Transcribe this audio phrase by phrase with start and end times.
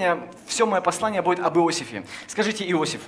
[0.00, 2.04] сегодня все мое послание будет об Иосифе.
[2.26, 3.02] Скажите Иосиф.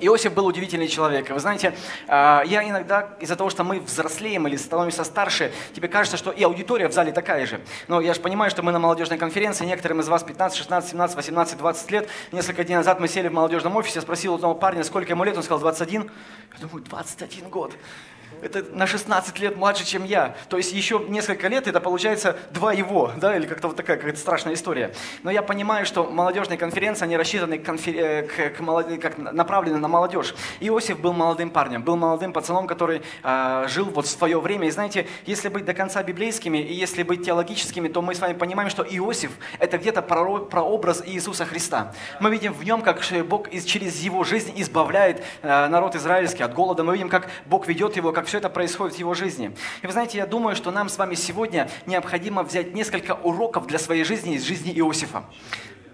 [0.00, 1.30] Иосиф был удивительный человек.
[1.30, 1.76] Вы знаете,
[2.08, 6.42] а, я иногда из-за того, что мы взрослеем или становимся старше, тебе кажется, что и
[6.42, 7.60] аудитория в зале такая же.
[7.86, 11.16] Но я же понимаю, что мы на молодежной конференции, некоторым из вас 15, 16, 17,
[11.16, 12.08] 18, 20 лет.
[12.32, 15.36] Несколько дней назад мы сели в молодежном офисе, я спросил одного парня, сколько ему лет,
[15.36, 16.10] он сказал 21.
[16.52, 17.72] Я думаю, 21 год
[18.42, 20.36] это на 16 лет младше, чем я.
[20.48, 24.18] То есть еще несколько лет, это получается два его, да, или как-то вот такая какая-то
[24.18, 24.92] страшная история.
[25.22, 27.94] Но я понимаю, что молодежные конференции, они рассчитаны конфер...
[27.96, 28.86] Э, к, к молод...
[29.00, 30.34] как направлены на молодежь.
[30.60, 34.68] Иосиф был молодым парнем, был молодым пацаном, который э, жил вот в свое время.
[34.68, 38.34] И знаете, если быть до конца библейскими и если быть теологическими, то мы с вами
[38.34, 41.94] понимаем, что Иосиф– это где-то прообраз Иисуса Христа.
[42.20, 46.82] Мы видим в нем, как Бог через его жизнь избавляет э, народ израильский от голода.
[46.82, 49.54] Мы видим, как Бог ведет его, как все это происходит в его жизни.
[49.82, 53.78] И вы знаете, я думаю, что нам с вами сегодня необходимо взять несколько уроков для
[53.78, 55.24] своей жизни из жизни Иосифа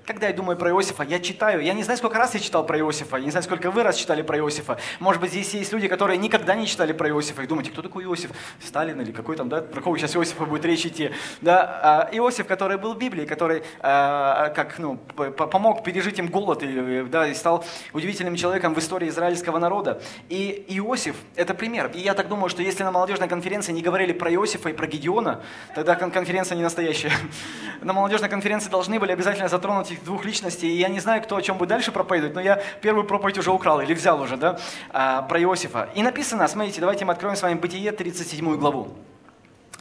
[0.08, 2.78] когда я думаю про Иосифа, я читаю, я не знаю, сколько раз я читал про
[2.78, 4.78] Иосифа, я не знаю, сколько вы раз читали про Иосифа.
[5.00, 8.04] Может быть, здесь есть люди, которые никогда не читали про Иосифа и думаете, кто такой
[8.04, 8.30] Иосиф?
[8.64, 11.10] Сталин или какой там, да, про кого сейчас Иосифа будет речь идти.
[11.42, 16.62] Да, а Иосиф, который был в Библии, который а, как, ну, помог пережить им голод
[16.62, 20.00] и, да, стал удивительным человеком в истории израильского народа.
[20.30, 21.90] И Иосиф– это пример.
[21.92, 24.86] И я так думаю, что если на молодежной конференции не говорили про Иосифа и про
[24.86, 25.42] Гедеона,
[25.74, 27.12] тогда конференция не настоящая.
[27.82, 31.42] На молодежной конференции должны были обязательно затронуть двух личностей, и я не знаю, кто о
[31.42, 34.58] чем будет дальше проповедовать, но я первую проповедь уже украл или взял уже, да,
[34.90, 35.88] а, про Иосифа.
[35.94, 38.96] И написано, смотрите, давайте мы откроем с вами Бытие, 37 главу.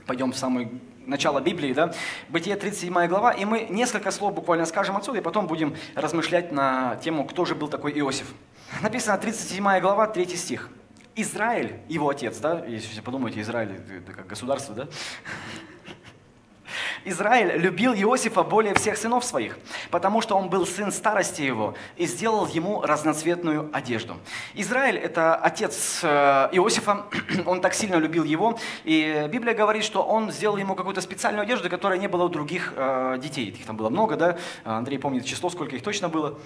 [0.05, 0.69] Пойдем в самое
[1.05, 1.93] начало Библии, да,
[2.29, 6.97] Бытие 37 глава, и мы несколько слов буквально скажем отсюда, и потом будем размышлять на
[6.97, 8.33] тему, кто же был такой Иосиф.
[8.81, 10.69] Написано 37 глава, 3 стих.
[11.15, 14.87] Израиль, его отец, да, если подумаете, Израиль это как государство, да,
[17.05, 19.57] Израиль любил Иосифа более всех сынов своих,
[19.91, 24.17] потому что он был сын старости его и сделал ему разноцветную одежду.
[24.53, 27.05] Израиль– это отец э, Иосифа,
[27.45, 31.69] он так сильно любил его, и Библия говорит, что он сделал ему какую-то специальную одежду,
[31.69, 33.49] которая не была у других э, детей.
[33.49, 34.37] Их там было много, да?
[34.63, 36.37] Андрей помнит число, сколько их точно было.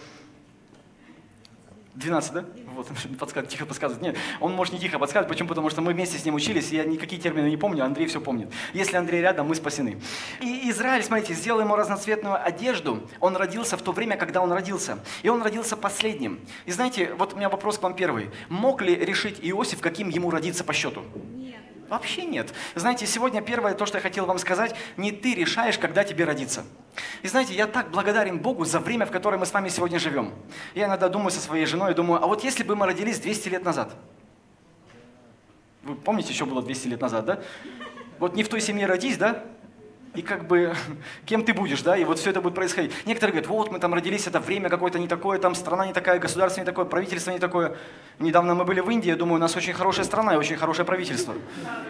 [2.01, 2.45] 12, да?
[2.75, 2.87] Вот,
[3.19, 4.01] подсказ, тихо подсказывает.
[4.01, 5.29] Нет, он может не тихо подсказывать.
[5.29, 5.49] Почему?
[5.49, 8.51] Потому что мы вместе с ним учились, я никакие термины не помню, Андрей все помнит.
[8.73, 10.01] Если Андрей рядом, мы спасены.
[10.41, 13.07] И Израиль, смотрите, сделал ему разноцветную одежду.
[13.19, 14.99] Он родился в то время, когда он родился.
[15.23, 16.39] И он родился последним.
[16.65, 18.29] И знаете, вот у меня вопрос к вам первый.
[18.49, 21.03] Мог ли решить Иосиф, каким ему родиться по счету?
[21.33, 21.70] Нет.
[21.91, 22.53] Вообще нет.
[22.73, 26.63] Знаете, сегодня первое, то, что я хотел вам сказать, не ты решаешь, когда тебе родиться.
[27.21, 30.33] И знаете, я так благодарен Богу за время, в которое мы с вами сегодня живем.
[30.73, 33.65] Я иногда думаю со своей женой, думаю, а вот если бы мы родились 200 лет
[33.65, 33.93] назад?
[35.83, 37.41] Вы помните, еще было 200 лет назад, да?
[38.19, 39.43] Вот не в той семье родись, да?
[40.13, 40.73] И как бы
[41.25, 42.91] кем ты будешь, да, и вот все это будет происходить.
[43.05, 46.19] Некоторые говорят, вот мы там родились, это время какое-то не такое, там страна не такая,
[46.19, 47.75] государство не такое, правительство не такое.
[48.19, 50.85] Недавно мы были в Индии, я думаю, у нас очень хорошая страна и очень хорошее
[50.85, 51.33] правительство.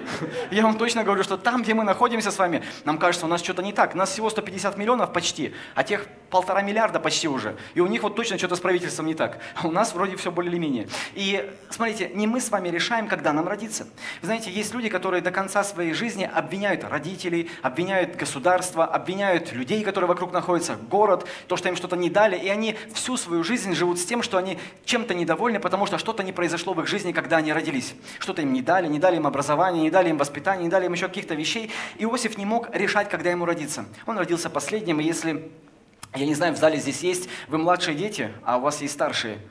[0.52, 3.44] Я вам точно говорю, что там, где мы находимся с вами, нам кажется, у нас
[3.44, 3.96] что-то не так.
[3.96, 7.58] Нас всего 150 миллионов почти, а тех полтора миллиарда почти уже.
[7.74, 9.40] И у них вот точно что-то с правительством не так.
[9.56, 10.88] А у нас вроде все более или менее.
[11.14, 13.84] И смотрите, не мы с вами решаем, когда нам родиться.
[14.22, 19.54] Вы знаете, есть люди, которые до конца своей жизни обвиняют родителей, обвиняют обвиняют государство, обвиняют
[19.54, 23.44] людей, которые вокруг находятся, город, то, что им что-то не дали, и они всю свою
[23.44, 26.88] жизнь живут с тем, что они чем-то недовольны, потому что что-то не произошло в их
[26.88, 27.94] жизни, когда они родились.
[28.20, 30.94] Что-то им не дали, не дали им образование, не дали им воспитание, не дали им
[30.94, 31.72] еще каких-то вещей.
[32.00, 33.86] Иосиф не мог решать, когда ему родиться.
[34.06, 35.52] Он родился последним, и если,
[36.16, 39.38] я не знаю, в зале здесь есть, вы младшие дети, а у вас есть старшие–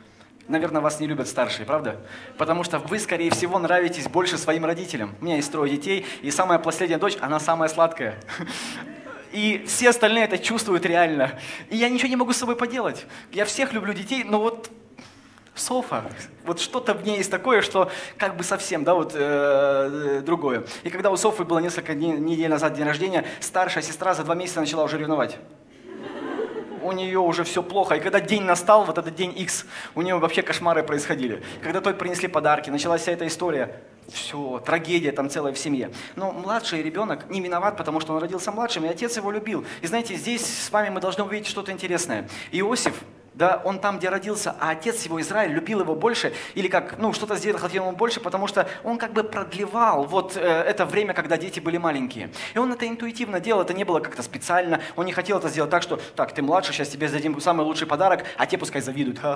[0.51, 1.97] наверное, вас не любят старшие, правда?
[2.37, 5.15] Потому что вы, скорее всего, нравитесь больше своим родителям.
[5.21, 8.17] У меня есть трое детей, и самая последняя дочь, она самая сладкая.
[9.33, 11.39] И все остальные это чувствуют реально.
[11.69, 13.07] И я ничего не могу с собой поделать.
[13.31, 14.73] Я всех люблю детей, но вот
[15.55, 16.03] Софа,
[16.45, 20.65] вот что-то в ней есть такое, что как бы совсем, да, вот э, другое.
[20.83, 24.35] И когда у Софы было несколько дней, недель назад день рождения, старшая сестра за два
[24.35, 25.39] месяца начала уже ревновать
[26.83, 27.97] у нее уже все плохо.
[27.97, 31.43] И когда день настал, вот этот день X, у нее вообще кошмары происходили.
[31.63, 33.83] Когда той принесли подарки, началась вся эта история.
[34.09, 35.91] Все, трагедия там целая в семье.
[36.17, 39.65] Но младший ребенок не виноват, потому что он родился младшим, и отец его любил.
[39.83, 42.29] И знаете, здесь с вами мы должны увидеть что-то интересное.
[42.51, 42.95] Иосиф,
[43.35, 47.13] да, он там, где родился, а отец его, Израиль, любил его больше, или как, ну,
[47.13, 51.15] что-то сделал, хотел ему больше, потому что он как бы продлевал вот э, это время,
[51.15, 52.31] когда дети были маленькие.
[52.55, 55.71] И он это интуитивно делал, это не было как-то специально, он не хотел это сделать
[55.71, 59.21] так, что, так, ты младший, сейчас тебе дадим самый лучший подарок, а те пускай завидуют?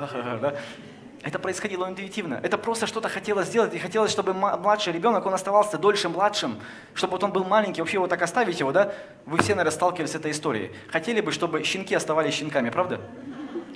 [1.24, 2.38] Это происходило интуитивно.
[2.42, 3.74] Это просто что-то хотелось сделать.
[3.74, 6.60] И хотелось, чтобы младший ребенок, он оставался дольше младшим,
[6.92, 7.80] чтобы вот он был маленький.
[7.80, 8.92] Вообще вот так оставить его, да?
[9.24, 10.72] Вы все, наверное, сталкивались с этой историей.
[10.88, 13.00] Хотели бы, чтобы щенки оставались щенками, правда?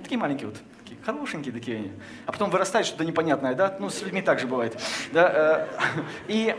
[0.08, 0.56] Такие маленькие вот.
[0.78, 1.92] Такие хорошенькие такие они.
[2.24, 3.76] А потом вырастает что-то непонятное, да?
[3.78, 4.74] Ну, с людьми так же бывает.
[5.12, 5.30] Да?
[5.34, 5.66] Э,
[6.28, 6.56] и,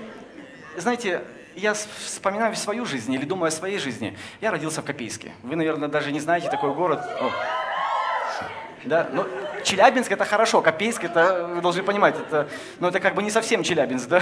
[0.77, 1.23] знаете,
[1.55, 4.15] я вспоминаю свою жизнь или думаю о своей жизни.
[4.39, 5.31] Я родился в Копейске.
[5.41, 6.99] Вы, наверное, даже не знаете такой город.
[7.19, 7.31] О.
[8.85, 9.09] Да?
[9.11, 9.25] Ну,
[9.63, 12.47] Челябинск это хорошо, Копейск это, вы должны понимать, это,
[12.79, 14.21] ну, это как бы не совсем Челябинск, да?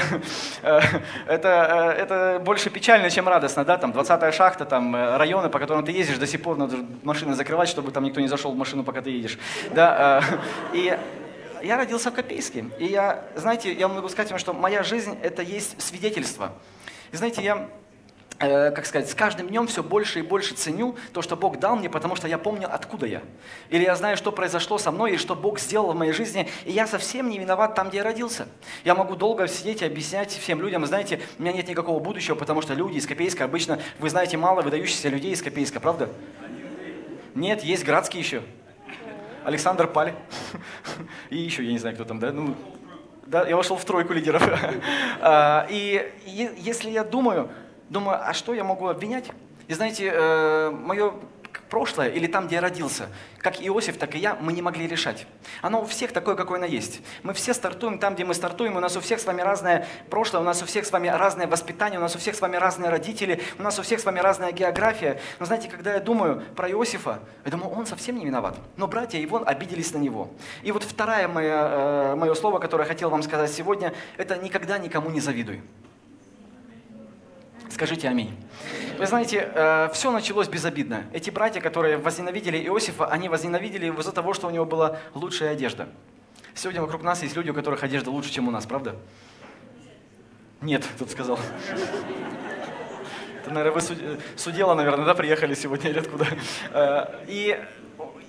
[0.61, 0.81] Э,
[1.27, 3.77] это, э, это больше печально, чем радостно, да?
[3.77, 7.33] Там 20-я шахта, там э, районы, по которым ты ездишь, до сих пор надо машины
[7.35, 9.37] закрывать, чтобы там никто не зашел в машину, пока ты едешь.
[9.71, 10.23] Да?
[10.73, 10.97] И
[11.63, 12.65] я родился в Копейске.
[12.79, 16.53] И я, знаете, я могу сказать вам, что моя жизнь это есть свидетельство.
[17.11, 17.86] И знаете, я Э,
[18.37, 21.89] как сказать, с каждым днем все больше и больше ценю то, что Бог дал мне,
[21.89, 23.23] потому что я помню, откуда я.
[23.69, 26.71] Или я знаю, что произошло со мной, и что Бог сделал в моей жизни, и
[26.71, 28.47] я совсем не виноват там, где я родился.
[28.83, 32.61] Я могу долго сидеть и объяснять всем людям, знаете, у меня нет никакого будущего, потому
[32.61, 36.09] что люди из Копейска обычно, вы знаете, мало выдающихся людей из Копейска, правда?
[37.33, 38.43] Нет, есть градские еще.
[39.43, 40.13] Александр Паль.
[41.29, 42.31] И еще, я не знаю, кто там, да?
[42.31, 42.55] Ну,
[43.27, 44.43] да, я вошел в тройку лидеров.
[45.19, 47.49] А, и если я думаю,
[47.89, 49.25] думаю, а что я могу обвинять?
[49.67, 51.13] И знаете, э, мое
[51.69, 55.27] прошлое или там, где я родился, как Иосиф, так и я, мы не могли решать.
[55.61, 57.01] Оно у всех такое, какое оно есть.
[57.23, 60.41] Мы все стартуем там, где мы стартуем, у нас у всех с вами разное прошлое,
[60.41, 62.89] у нас у всех с вами разное воспитание, у нас у всех с вами разные
[62.89, 65.19] родители, у нас у всех с вами разная география.
[65.39, 68.57] Но знаете, когда я думаю про Иосифа, я думаю, он совсем не виноват.
[68.75, 70.29] Но братья его обиделись на него.
[70.63, 74.77] И вот второе мое, э, мое слово, которое я хотел вам сказать сегодня, это никогда
[74.77, 75.61] никому не завидуй.
[77.69, 78.35] Скажите аминь.
[78.97, 81.05] Вы знаете, э, все началось безобидно.
[81.13, 85.51] Эти братья, которые возненавидели Иосифа, они возненавидели его из-за того, что у него была лучшая
[85.51, 85.89] одежда.
[86.55, 88.95] Сегодня вокруг нас есть люди, у которых одежда лучше, чем у нас, правда?
[90.61, 91.39] Нет, тут сказал.
[93.41, 96.25] Это, наверное, вы судела, наверное, да, приехали сегодня или откуда.
[96.71, 97.59] Э, и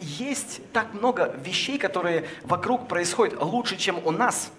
[0.00, 4.50] есть так много вещей, которые вокруг происходят лучше, чем у нас.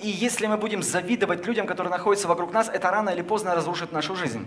[0.00, 3.92] И если мы будем завидовать людям, которые находятся вокруг нас, это рано или поздно разрушит
[3.92, 4.46] нашу жизнь.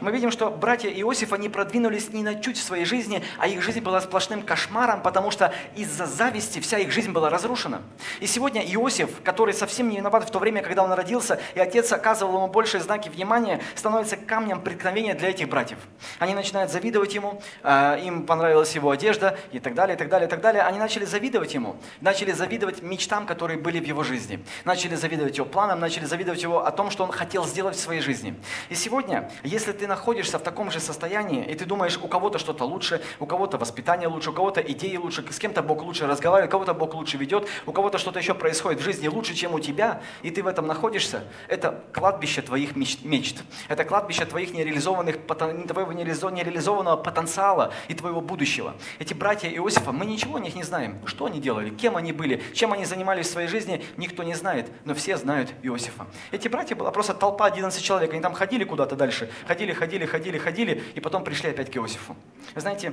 [0.00, 3.62] Мы видим, что братья Иосифа не продвинулись ни на чуть в своей жизни, а их
[3.62, 7.82] жизнь была сплошным кошмаром, потому что из-за зависти вся их жизнь была разрушена.
[8.20, 11.92] И сегодня Иосиф, который совсем не виноват в то время, когда он родился, и отец
[11.92, 15.78] оказывал ему большие знаки внимания, становится камнем преткновения для этих братьев.
[16.18, 20.26] Они начинают завидовать ему, а, им понравилась его одежда и так далее, и так далее,
[20.26, 20.62] и так далее.
[20.62, 25.46] Они начали завидовать ему, начали завидовать мечтам, которые были в его жизни, начали завидовать его
[25.46, 28.34] планам, начали завидовать его о том, что он хотел сделать в своей жизни.
[28.68, 32.64] И сегодня, если ты находишься в таком же состоянии, и ты думаешь, у кого-то что-то
[32.64, 36.52] лучше, у кого-то воспитание лучше, у кого-то идеи лучше, с кем-то Бог лучше разговаривает, у
[36.52, 40.02] кого-то Бог лучше ведет, у кого-то что-то еще происходит в жизни лучше, чем у тебя,
[40.22, 43.42] и ты в этом находишься, это кладбище твоих мечт.
[43.68, 48.74] Это кладбище твоих нереализованных, твоего нереализованного потенциала и твоего будущего.
[48.98, 50.98] Эти братья Иосифа, мы ничего о них не знаем.
[51.06, 54.70] Что они делали, кем они были, чем они занимались в своей жизни, никто не знает,
[54.84, 56.06] но все знают Иосифа.
[56.30, 60.36] Эти братья была просто толпа 11 человек, они там ходили куда-то дальше, ходили, ходили, ходили,
[60.36, 62.16] ходили, и потом пришли опять к Иосифу.
[62.54, 62.92] Вы знаете,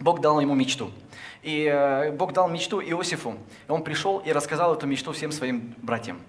[0.00, 0.90] Бог дал ему мечту.
[1.42, 3.36] И э, Бог дал мечту Иосифу.
[3.68, 6.20] Он пришел и рассказал эту мечту всем своим братьям.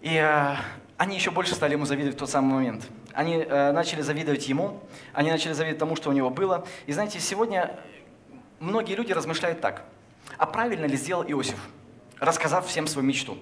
[0.00, 0.54] И э,
[0.96, 2.84] они еще больше стали ему завидовать в тот самый момент.
[3.12, 4.80] Они э, начали завидовать ему,
[5.12, 6.66] они начали завидовать тому, что у него было.
[6.86, 7.76] И знаете, сегодня
[8.64, 9.84] многие люди размышляют так.
[10.38, 11.58] А правильно ли сделал Иосиф,
[12.18, 13.38] рассказав всем свою мечту?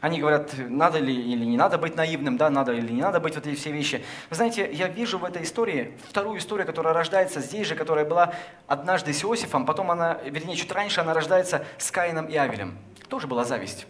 [0.00, 3.36] Они говорят, надо ли или не надо быть наивным, да, надо или не надо быть
[3.36, 4.04] вот эти все вещи.
[4.30, 8.34] Вы знаете, я вижу в этой истории вторую историю, которая рождается здесь же, которая была
[8.66, 12.76] однажды с Иосифом, потом она, вернее, чуть раньше она рождается с Каином и Авелем.
[13.08, 13.86] Тоже была зависть.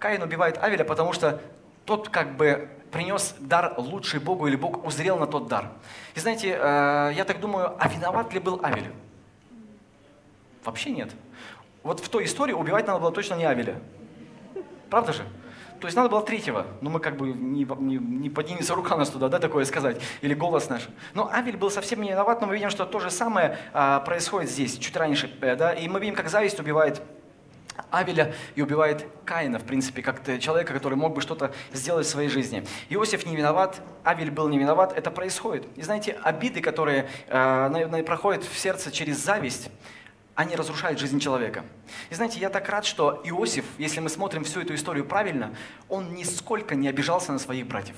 [0.00, 1.40] Каин убивает Авеля, потому что
[1.84, 5.70] тот как бы принес дар лучший Богу, или Бог узрел на тот дар.
[6.16, 8.90] И знаете, э, я так думаю, а виноват ли был Авель?
[10.66, 11.12] Вообще нет.
[11.82, 13.80] Вот в той истории убивать надо было точно не Авеля.
[14.90, 15.22] Правда же?
[15.80, 19.10] То есть надо было третьего, но мы как бы не, не, не поднимется рука нас
[19.10, 20.88] туда, да, такое сказать, или голос наш.
[21.14, 24.50] Но Авель был совсем не виноват, но мы видим, что то же самое а, происходит
[24.50, 27.02] здесь, чуть раньше, э, да, и мы видим, как зависть убивает
[27.90, 32.30] Авеля и убивает Каина, в принципе, как человека, который мог бы что-то сделать в своей
[32.30, 32.64] жизни.
[32.88, 35.66] Иосиф не виноват, Авель был не виноват, это происходит.
[35.76, 39.70] И знаете, обиды, которые э, проходят в сердце через зависть,
[40.36, 41.64] они разрушают жизнь человека.
[42.10, 45.56] И знаете, я так рад, что Иосиф, если мы смотрим всю эту историю правильно,
[45.88, 47.96] он нисколько не обижался на своих братьев.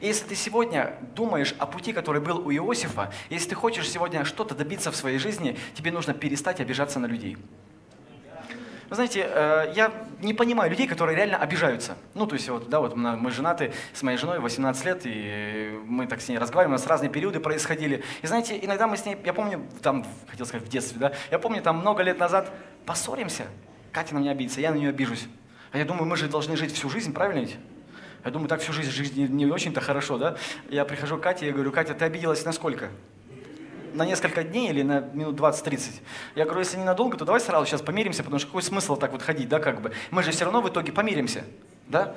[0.00, 4.24] И если ты сегодня думаешь о пути, который был у Иосифа, если ты хочешь сегодня
[4.24, 7.36] что-то добиться в своей жизни, тебе нужно перестать обижаться на людей.
[8.88, 11.96] Вы знаете, э, я не понимаю людей, которые реально обижаются.
[12.14, 16.06] Ну, то есть, вот, да, вот мы женаты с моей женой 18 лет, и мы
[16.06, 18.04] так с ней разговариваем, у нас разные периоды происходили.
[18.22, 21.38] И знаете, иногда мы с ней, я помню, там, хотел сказать, в детстве, да, я
[21.38, 22.52] помню, там много лет назад
[22.84, 23.46] поссоримся,
[23.92, 25.26] Катя на меня обидится, я на нее обижусь.
[25.72, 27.56] А я думаю, мы же должны жить всю жизнь, правильно ведь?
[28.24, 30.36] Я думаю, так всю жизнь жить не, не очень-то хорошо, да?
[30.68, 32.90] Я прихожу к Кате и говорю, Катя, ты обиделась на сколько?
[33.96, 36.00] На несколько дней или на минут 20-30.
[36.34, 39.22] Я говорю, если ненадолго, то давай сразу сейчас помиримся, потому что какой смысл так вот
[39.22, 39.92] ходить, да, как бы.
[40.10, 41.44] Мы же все равно в итоге помиримся,
[41.88, 42.14] да?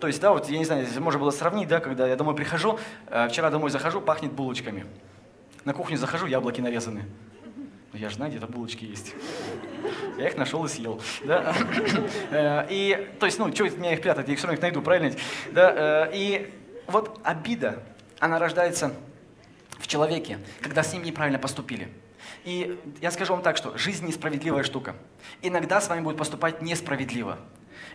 [0.00, 2.78] То есть, да, вот я не знаю, можно было сравнить, да, когда я домой прихожу,
[3.08, 4.86] э, вчера домой захожу, пахнет булочками.
[5.64, 7.04] На кухню захожу, яблоки нарезаны.
[7.92, 9.14] Ну я же знаю, где-то булочки есть.
[10.18, 11.00] Я их нашел и съел.
[11.24, 11.54] Да?
[12.30, 14.82] Э, и, то есть, ну, что меня их прятать, я их все равно их найду,
[14.82, 15.14] правильно?
[15.52, 16.06] Да?
[16.06, 16.52] Э, и
[16.86, 17.82] вот обида,
[18.18, 18.92] она рождается
[19.84, 21.88] в человеке, когда с ним неправильно поступили.
[22.44, 24.96] И я скажу вам так, что жизнь несправедливая штука.
[25.42, 27.38] Иногда с вами будет поступать несправедливо.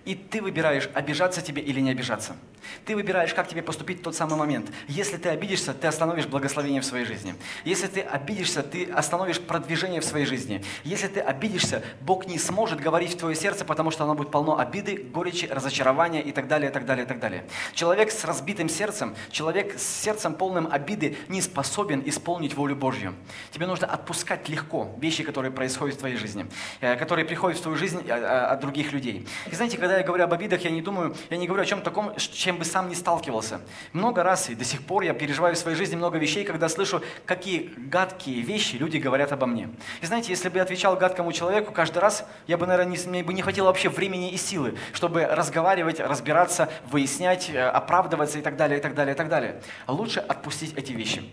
[0.09, 2.35] И ты выбираешь, обижаться тебе или не обижаться.
[2.83, 4.71] Ты выбираешь, как тебе поступить в тот самый момент.
[4.87, 7.35] Если ты обидишься, ты остановишь благословение в своей жизни.
[7.63, 10.63] Если ты обидишься, ты остановишь продвижение в своей жизни.
[10.83, 14.57] Если ты обидишься, Бог не сможет говорить в твое сердце, потому что оно будет полно
[14.57, 17.45] обиды, горечи, разочарования и так далее, и так далее, и так далее.
[17.75, 23.13] Человек с разбитым сердцем, человек с сердцем полным обиды не способен исполнить волю Божью.
[23.51, 26.47] Тебе нужно отпускать легко вещи, которые происходят в твоей жизни,
[26.81, 29.27] э, которые приходят в твою жизнь э, от других людей.
[29.51, 31.81] И знаете, когда я говорю об обидах, я не думаю, я не говорю о чем
[31.81, 33.61] таком, чем бы сам не сталкивался.
[33.93, 37.01] Много раз и до сих пор я переживаю в своей жизни много вещей, когда слышу,
[37.25, 39.69] какие гадкие вещи люди говорят обо мне.
[40.01, 43.23] И знаете, если бы я отвечал гадкому человеку каждый раз, я бы, наверное, не, мне
[43.23, 48.57] бы не хватило вообще времени и силы, чтобы разговаривать, разбираться, выяснять, э, оправдываться и так
[48.57, 49.61] далее, и так далее, и так далее.
[49.87, 51.23] Лучше отпустить эти вещи.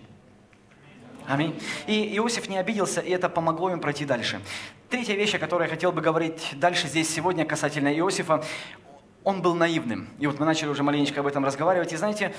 [1.26, 1.60] Аминь.
[1.86, 4.40] И Иосиф не обиделся, и это помогло им пройти дальше.
[4.88, 8.44] Третья вещь, о которой я хотел бы говорить дальше здесь сегодня касательно Иосифа,
[9.24, 10.08] он был наивным.
[10.20, 11.92] И вот мы начали уже маленечко об этом разговаривать.
[11.92, 12.32] И знаете,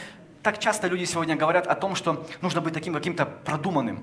[0.43, 4.01] так часто люди сегодня говорят о том, что нужно быть таким каким-то продуманным.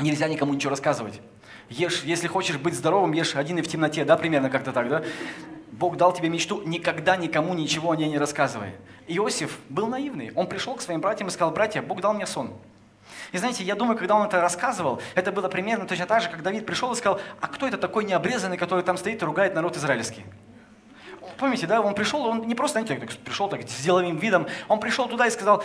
[0.00, 1.20] Нельзя никому ничего рассказывать.
[1.68, 5.04] Ешь, если хочешь быть здоровым, ешь один и в темноте, да, примерно как-то так, да?
[5.70, 8.72] Бог дал тебе мечту, никогда никому ничего о ней не рассказывай.
[9.06, 10.32] Иосиф был наивный.
[10.34, 12.54] Он пришел к своим братьям и сказал, братья, Бог дал мне сон.
[13.32, 16.42] И знаете, я думаю, когда он это рассказывал, это было примерно точно так же, как
[16.42, 19.76] Давид пришел и сказал, а кто это такой необрезанный, который там стоит и ругает народ
[19.76, 20.24] израильский?
[21.38, 25.08] Помните, да, он пришел, он не просто, знаете, пришел так с деловым видом, он пришел
[25.08, 25.64] туда и сказал,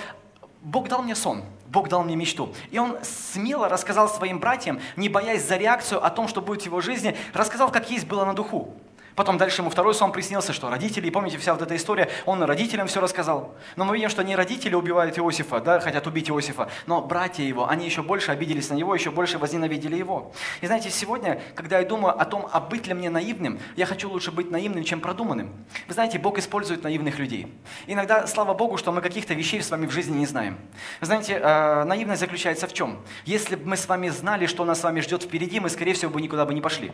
[0.61, 2.53] Бог дал мне сон, Бог дал мне мечту.
[2.71, 6.65] И он смело рассказал своим братьям, не боясь за реакцию о том, что будет в
[6.65, 8.73] его жизни, рассказал, как есть было на духу.
[9.15, 12.87] Потом дальше ему второй сон приснился, что родители, помните, вся вот эта история, он родителям
[12.87, 13.55] все рассказал.
[13.77, 17.67] Но мы видим, что не родители убивают Иосифа, да, хотят убить Иосифа, но братья его,
[17.69, 20.33] они еще больше обиделись на него, еще больше возненавидели его.
[20.59, 24.09] И знаете, сегодня, когда я думаю о том, а быть ли мне наивным, я хочу
[24.09, 25.53] лучше быть наивным, чем продуманным.
[25.87, 27.47] Вы знаете, Бог использует наивных людей.
[27.87, 30.57] Иногда, слава Богу, что мы каких-то вещей с вами в жизни не знаем.
[30.99, 32.99] Вы знаете, э, наивность заключается в чем?
[33.25, 36.11] Если бы мы с вами знали, что нас с вами ждет впереди, мы, скорее всего,
[36.11, 36.91] бы никуда бы не пошли.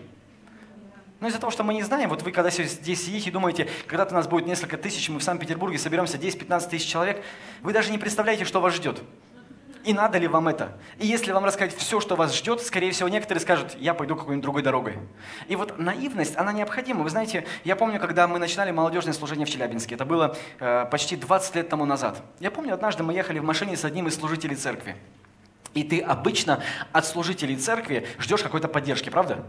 [1.21, 4.13] Но из-за того, что мы не знаем, вот вы когда здесь сидите и думаете, когда-то
[4.13, 7.23] нас будет несколько тысяч, мы в Санкт-Петербурге соберемся 10-15 тысяч человек,
[7.61, 9.01] вы даже не представляете, что вас ждет.
[9.83, 10.77] И надо ли вам это?
[10.97, 14.43] И если вам рассказать все, что вас ждет, скорее всего, некоторые скажут, я пойду какой-нибудь
[14.43, 14.97] другой дорогой.
[15.47, 17.03] И вот наивность, она необходима.
[17.03, 21.15] Вы знаете, я помню, когда мы начинали молодежное служение в Челябинске, это было э, почти
[21.15, 22.21] 20 лет тому назад.
[22.39, 24.95] Я помню, однажды мы ехали в машине с одним из служителей церкви.
[25.73, 26.61] И ты обычно
[26.91, 29.45] от служителей церкви ждешь какой-то поддержки, правда?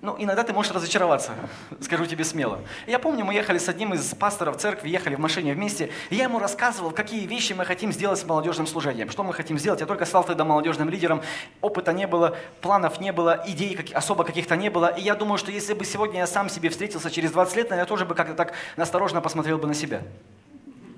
[0.00, 1.32] Ну, иногда ты можешь разочароваться,
[1.80, 2.60] скажу тебе смело.
[2.86, 6.24] Я помню, мы ехали с одним из пасторов церкви, ехали в машине вместе, и я
[6.24, 9.80] ему рассказывал, какие вещи мы хотим сделать с молодежным служением, что мы хотим сделать.
[9.80, 11.22] Я только стал тогда молодежным лидером,
[11.60, 14.86] опыта не было, планов не было, идей как, особо каких-то не было.
[14.86, 17.84] И я думаю, что если бы сегодня я сам себе встретился через 20 лет, наверное,
[17.84, 20.02] я тоже бы как-то так осторожно посмотрел бы на себя.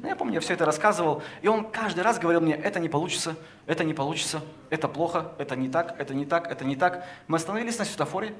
[0.06, 2.88] Ну, я помню, я все это рассказывал, и он каждый раз говорил мне, это не
[2.88, 3.34] получится,
[3.66, 4.40] это не получится,
[4.70, 7.04] это плохо, это не так, это не так, это не так.
[7.26, 8.34] Мы остановились на светофоре,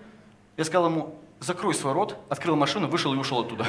[0.57, 3.67] я сказал ему, закрой свой рот, открыл машину, вышел и ушел оттуда.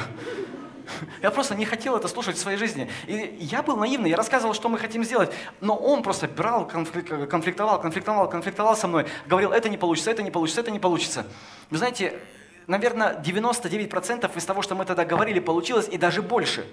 [1.22, 2.90] Я просто не хотел это слушать в своей жизни.
[3.06, 5.30] И я был наивный, я рассказывал, что мы хотим сделать.
[5.60, 9.06] Но он просто брал, конфликтовал, конфликтовал, конфликтовал со мной.
[9.26, 11.26] Говорил, это не получится, это не получится, это не получится.
[11.70, 12.18] Вы знаете,
[12.66, 16.66] наверное, 99% из того, что мы тогда говорили, получилось, и даже больше.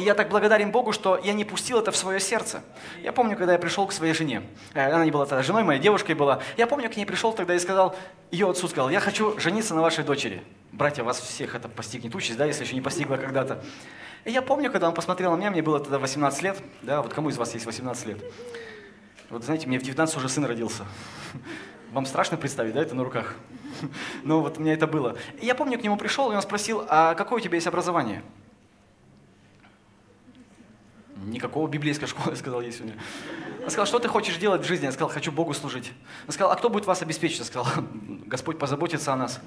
[0.00, 2.62] И я так благодарен Богу, что я не пустил это в свое сердце.
[3.02, 4.42] Я помню, когда я пришел к своей жене.
[4.72, 6.40] Э, она не была тогда женой, моей девушкой была.
[6.56, 7.94] Я помню, к ней пришел тогда и сказал,
[8.30, 10.42] ее отцу сказал, я хочу жениться на вашей дочери.
[10.72, 13.62] Братья, вас всех это постигнет участь, да, если еще не постигла когда-то.
[14.24, 17.12] И я помню, когда он посмотрел на меня, мне было тогда 18 лет, да, вот
[17.12, 18.24] кому из вас есть 18 лет?
[19.28, 20.86] Вот знаете, мне в 19 уже сын родился.
[21.92, 23.34] Вам страшно представить, да, это на руках?
[24.22, 25.18] Ну вот у меня это было.
[25.42, 28.22] И я помню, к нему пришел, и он спросил, а какое у тебя есть образование?
[31.26, 32.94] Никакого библейской школы, сказал, есть у меня.
[33.62, 34.86] Он сказал, что ты хочешь делать в жизни?
[34.86, 35.92] Я сказал, хочу Богу служить.
[36.26, 37.38] Он сказал, а кто будет вас обеспечить?
[37.38, 37.66] Я сказал,
[38.26, 39.40] Господь позаботится о нас.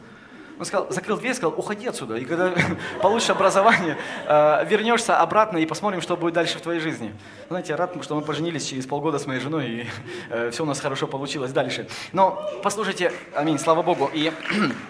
[0.59, 2.15] Он сказал, закрыл дверь, сказал, уходи отсюда.
[2.15, 2.53] И когда
[3.01, 7.13] получишь образование, э, вернешься обратно и посмотрим, что будет дальше в твоей жизни.
[7.49, 9.87] Знаете, рад, что мы поженились через полгода с моей женой, и
[10.29, 11.87] э, все у нас хорошо получилось дальше.
[12.11, 14.11] Но послушайте, аминь, слава Богу.
[14.13, 14.31] И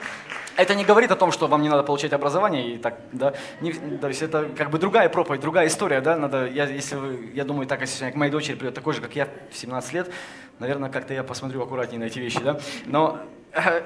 [0.57, 3.73] это не говорит о том, что вам не надо получать образование и так, да, не,
[3.73, 7.43] то есть это как бы другая проповедь, другая история, да, надо, я, если вы, я
[7.43, 10.11] думаю, так, если к моей дочери придет такой же, как я в 17 лет,
[10.59, 13.19] наверное, как-то я посмотрю аккуратнее на эти вещи, да, но
[13.53, 13.81] э,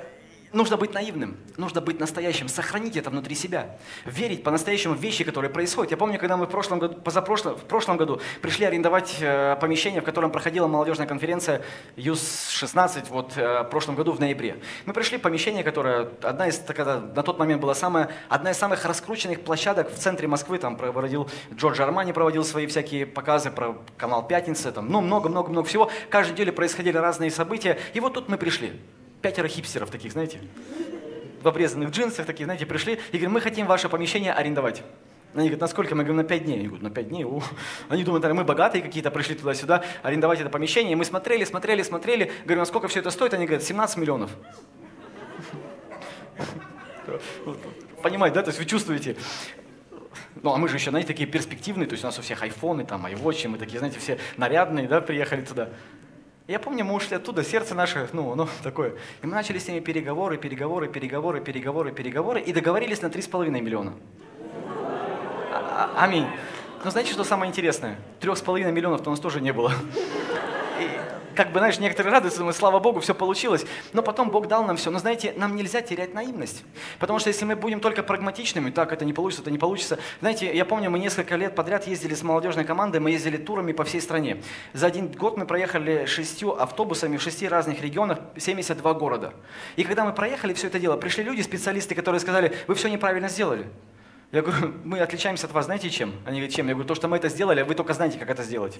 [0.54, 5.51] Нужно быть наивным, нужно быть настоящим, сохранить это внутри себя, верить по-настоящему в вещи, которые
[5.51, 5.92] происходят.
[5.92, 10.00] Я помню, когда мы в прошлом году, позапрошлом, в прошлом году пришли арендовать э, помещение,
[10.00, 11.63] в котором проходила молодежная конференция
[11.98, 14.62] ЮС-16 вот, э, в прошлом году в ноябре.
[14.86, 18.58] Мы пришли в помещение, которое одна из, тогда, на тот момент была самая, одна из
[18.58, 20.60] самых раскрученных площадок в центре Москвы.
[20.60, 25.92] Там проводил Джордж Армани, проводил свои всякие показы про канал «Пятница», там, ну много-много-много всего.
[26.10, 27.77] Каждую неделю происходили разные события.
[27.94, 28.80] И вот тут мы пришли
[29.22, 30.40] пятеро хипстеров таких, знаете,
[31.42, 34.84] в обрезанных джинсах таких, знаете, пришли и говорят, мы хотим ваше помещение арендовать.
[35.34, 35.94] Они говорят, насколько?
[35.94, 36.56] Мы говорим, на пять дней.
[36.56, 37.24] Они говорят, на пять дней?
[37.24, 37.44] У.
[37.90, 40.94] Они думают, мы богатые какие-то, пришли туда-сюда арендовать это помещение.
[40.94, 42.32] И мы смотрели, смотрели, смотрели.
[42.44, 43.34] Говорим, а сколько все это стоит?
[43.34, 44.32] Они говорят, 17 миллионов.
[48.02, 48.42] Понимаете, да?
[48.42, 49.16] То есть вы чувствуете.
[50.42, 52.86] Ну, а мы же еще, знаете, такие перспективные, то есть у нас у всех айфоны,
[52.86, 55.70] там, айвотчи, мы такие, знаете, все нарядные, да, приехали туда.
[56.48, 58.94] Я помню, мы ушли оттуда, сердце наше, ну, ну, такое.
[59.22, 63.94] И мы начали с ними переговоры, переговоры, переговоры, переговоры, переговоры, и договорились на 3,5 миллиона.
[65.51, 66.25] А, а, аминь.
[66.86, 67.98] Но знаете, что самое интересное?
[68.22, 69.74] Трех с половиной миллионов-то у нас тоже не было
[71.38, 73.63] как бы, знаешь, некоторые радуются, думают, слава Богу, все получилось.
[73.94, 74.89] Но потом Бог дал нам все.
[74.89, 76.63] Но знаете, нам нельзя терять наивность.
[76.97, 80.00] Потому что если мы будем только прагматичными, так, это не получится, это не получится.
[80.19, 83.84] Знаете, я помню, мы несколько лет подряд ездили с молодежной командой, мы ездили турами по
[83.84, 84.41] всей стране.
[84.73, 89.34] За один год мы проехали шестью автобусами в шести разных регионах, 72 города.
[89.76, 93.30] И когда мы проехали все это дело, пришли люди, специалисты, которые сказали, вы все неправильно
[93.30, 93.67] сделали.
[94.34, 96.13] Я говорю, мы отличаемся от вас, знаете чем?
[96.26, 96.68] Они говорят, чем?
[96.68, 98.78] Я говорю, то, что мы это сделали, вы только знаете, как это сделать.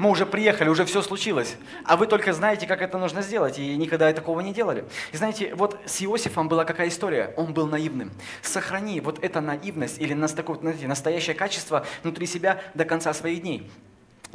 [0.00, 3.76] Мы уже приехали, уже все случилось, а вы только знаете, как это нужно сделать, и
[3.76, 4.84] никогда такого не делали.
[5.12, 7.32] И знаете, вот с Иосифом была какая история?
[7.36, 8.10] Он был наивным.
[8.42, 13.70] Сохрани вот эту наивность или знаете, настоящее качество внутри себя до конца своих дней.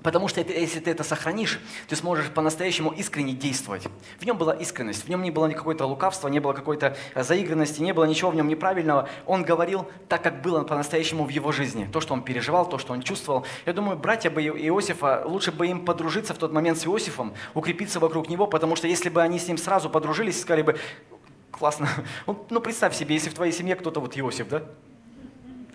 [0.03, 3.87] Потому что если ты это сохранишь, ты сможешь по-настоящему искренне действовать.
[4.19, 7.81] В нем была искренность, в нем не было никакого лукавства, не было какой-то э, заигранности,
[7.81, 9.09] не было ничего в нем неправильного.
[9.25, 11.89] Он говорил так, как было по-настоящему в его жизни.
[11.91, 13.45] То, что он переживал, то, что он чувствовал.
[13.65, 17.99] Я думаю, братья бы Иосифа, лучше бы им подружиться в тот момент с Иосифом, укрепиться
[17.99, 20.77] вокруг него, потому что если бы они с ним сразу подружились, сказали бы,
[21.51, 21.89] классно,
[22.49, 24.63] ну представь себе, если в твоей семье кто-то вот Иосиф, да?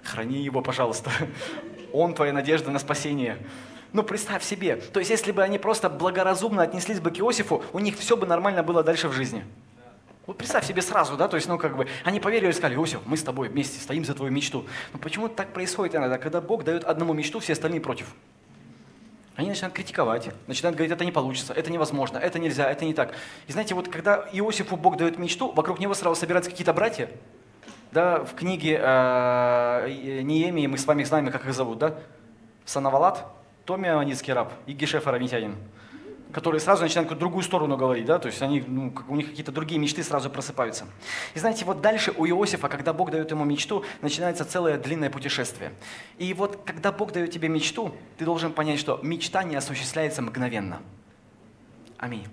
[0.04, 1.10] Храни его, пожалуйста.
[1.92, 3.38] Он твоя надежда на спасение.
[3.92, 4.76] Ну, представь себе.
[4.76, 8.26] То есть, если бы они просто благоразумно отнеслись бы к Иосифу, у них все бы
[8.26, 9.44] нормально было дальше в жизни.
[10.26, 13.00] Вот представь себе сразу, да, то есть, ну, как бы, они поверили и сказали, Иосиф,
[13.04, 14.64] мы с тобой вместе стоим за твою мечту.
[14.92, 18.14] Но почему так происходит иногда, когда Бог дает одному мечту, все остальные против?
[19.34, 23.14] Они начинают критиковать, начинают говорить, это не получится, это невозможно, это нельзя, это не так.
[23.48, 27.10] И знаете, вот когда Иосифу Бог дает мечту, вокруг него сразу собираются какие-то братья,
[27.90, 31.94] да, в книге э, Неемии, мы с вами знаем, как их зовут, да,
[32.64, 33.26] Санавалат,
[33.64, 35.56] Томи Аманицкий раб и Гешеф Арамитянин,
[36.32, 39.52] которые сразу начинают какую-то другую сторону говорить, да, то есть они, ну, у них какие-то
[39.52, 40.86] другие мечты сразу просыпаются.
[41.34, 45.72] И знаете, вот дальше у Иосифа, когда Бог дает ему мечту, начинается целое длинное путешествие.
[46.18, 50.80] И вот когда Бог дает тебе мечту, ты должен понять, что мечта не осуществляется мгновенно.
[51.98, 52.26] Аминь.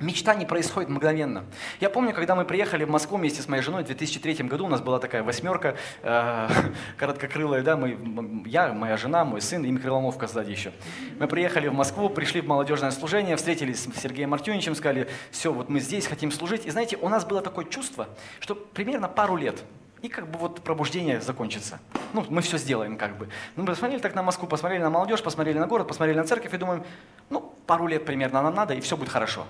[0.00, 1.44] Мечта не происходит мгновенно.
[1.80, 4.68] Я помню, когда мы приехали в Москву вместе с моей женой в 2003 году, у
[4.68, 6.48] нас была такая восьмерка, э,
[6.96, 10.72] короткокрылая, да, мы, я, моя жена, мой сын и микроволновка сзади еще.
[11.20, 15.68] Мы приехали в Москву, пришли в молодежное служение, встретились с Сергеем Артюничем, сказали, все, вот
[15.68, 16.66] мы здесь хотим служить.
[16.66, 18.08] И знаете, у нас было такое чувство,
[18.40, 19.62] что примерно пару лет,
[20.02, 21.78] и как бы вот пробуждение закончится.
[22.12, 23.28] Ну, мы все сделаем как бы.
[23.56, 26.52] Ну, мы посмотрели так на Москву, посмотрели на молодежь, посмотрели на город, посмотрели на церковь
[26.52, 26.84] и думаем,
[27.30, 29.46] ну, пару лет примерно нам надо, и все будет хорошо.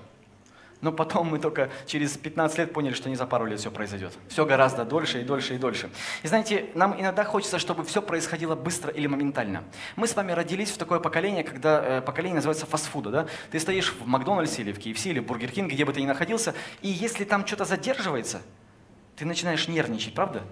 [0.85, 4.13] Но потом мы только через 15 лет поняли, что не за пару лет все произойдет.
[4.29, 5.89] Все гораздо дольше и дольше и дольше.
[6.23, 9.65] И знаете, нам иногда хочется, чтобы все происходило быстро или моментально.
[9.97, 13.11] Мы с вами родились в такое поколение, когда э, поколение называется фастфуда.
[13.11, 13.27] Да?
[13.51, 16.53] Ты стоишь в Макдональдсе или в KFC или Бургер Кинг, где бы ты ни находился,
[16.83, 18.43] и если там что-то задерживается,
[19.17, 20.43] ты начинаешь нервничать, правда?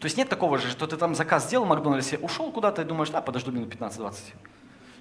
[0.00, 2.84] То есть нет такого же, что ты там заказ сделал в Макдональдсе, ушел куда-то и
[2.86, 4.14] думаешь, да, подожду минут 15-20.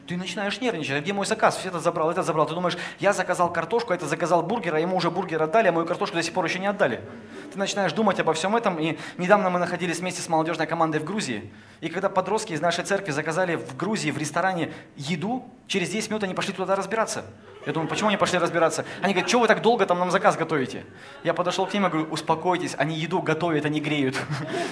[0.08, 1.56] Ты начинаешь нервничать, а где мой заказ?
[1.56, 2.46] Все это забрал, это забрал.
[2.46, 5.88] Ты думаешь, я заказал картошку, это заказал бургер, а ему уже бургер отдали, а мою
[5.88, 7.02] картошку до сих пор еще не отдали.
[7.54, 8.78] Ты начинаешь думать обо всем этом.
[8.80, 11.54] И недавно мы находились вместе с молодежной командой в Грузии.
[11.80, 16.24] И когда подростки из нашей церкви заказали в Грузии в ресторане еду, через 10 минут
[16.24, 17.26] они пошли туда разбираться.
[17.66, 18.86] Я думаю, почему они пошли разбираться?
[19.02, 20.86] Они говорят, что вы так долго там нам заказ готовите?
[21.24, 24.16] Я подошел к ним и говорю, успокойтесь, они еду готовят, они греют.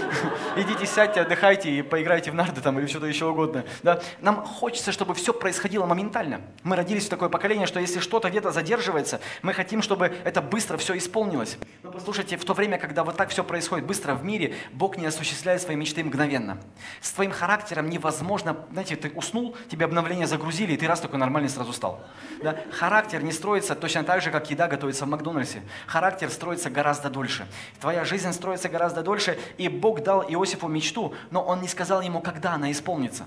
[0.58, 3.64] Идите, сядьте, отдыхайте и поиграйте в нарды там или что-то еще угодно.
[3.82, 4.02] Да?
[4.20, 6.42] Нам хочется, чтобы все происходило моментально.
[6.64, 10.78] Мы родились в такое поколение, что если что-то где-то задерживается, мы хотим, чтобы это быстро
[10.78, 11.58] все исполнилось.
[11.82, 15.06] Но послушайте, в то время, когда вот так все происходит быстро в мире, Бог не
[15.08, 16.60] осуществляет свои мечты мгновенно.
[17.00, 21.50] С твоим характером невозможно, знаете, ты уснул, тебе обновление загрузили, и ты раз такой нормальный
[21.50, 22.00] сразу стал.
[22.44, 22.58] Да?
[22.72, 25.64] Характер не строится точно так же, как еда готовится в Макдональдсе.
[25.88, 27.48] Характер строится гораздо дольше.
[27.80, 32.22] Твоя жизнь строится гораздо дольше, и Бог дал Иосифу мечту, но он не сказал ему,
[32.22, 33.26] когда она исполнится.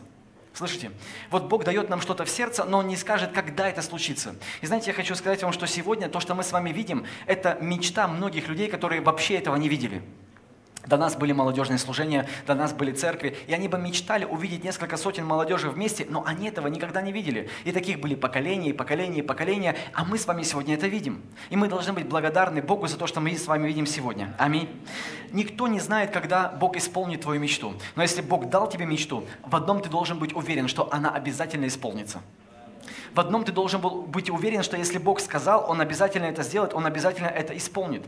[0.53, 0.93] Слышите?
[1.31, 4.37] Вот Бог дает нам что-то в сердце, но Он не скажет, когда это случится.
[4.61, 7.59] И знаете, я хочу сказать вам, что сегодня то, что мы с вами видим, это
[7.61, 10.03] мечта многих людей, которые вообще этого не видели.
[10.87, 14.97] До нас были молодежные служения, до нас были церкви, и они бы мечтали увидеть несколько
[14.97, 17.49] сотен молодежи вместе, но они этого никогда не видели.
[17.65, 21.23] И таких были поколения, и поколения, и поколения, а мы с вами сегодня это видим.
[21.51, 24.35] И мы должны быть благодарны Богу за то, что мы с вами видим сегодня.
[24.39, 24.69] Аминь.
[25.33, 27.75] Никто не знает, когда Бог исполнит твою мечту.
[27.97, 31.67] Но если Бог дал тебе мечту, в одном ты должен быть уверен, что она обязательно
[31.67, 32.21] исполнится.
[33.15, 36.75] В одном ты должен был быть уверен, что если Бог сказал, Он обязательно это сделает,
[36.75, 38.05] Он обязательно это исполнит.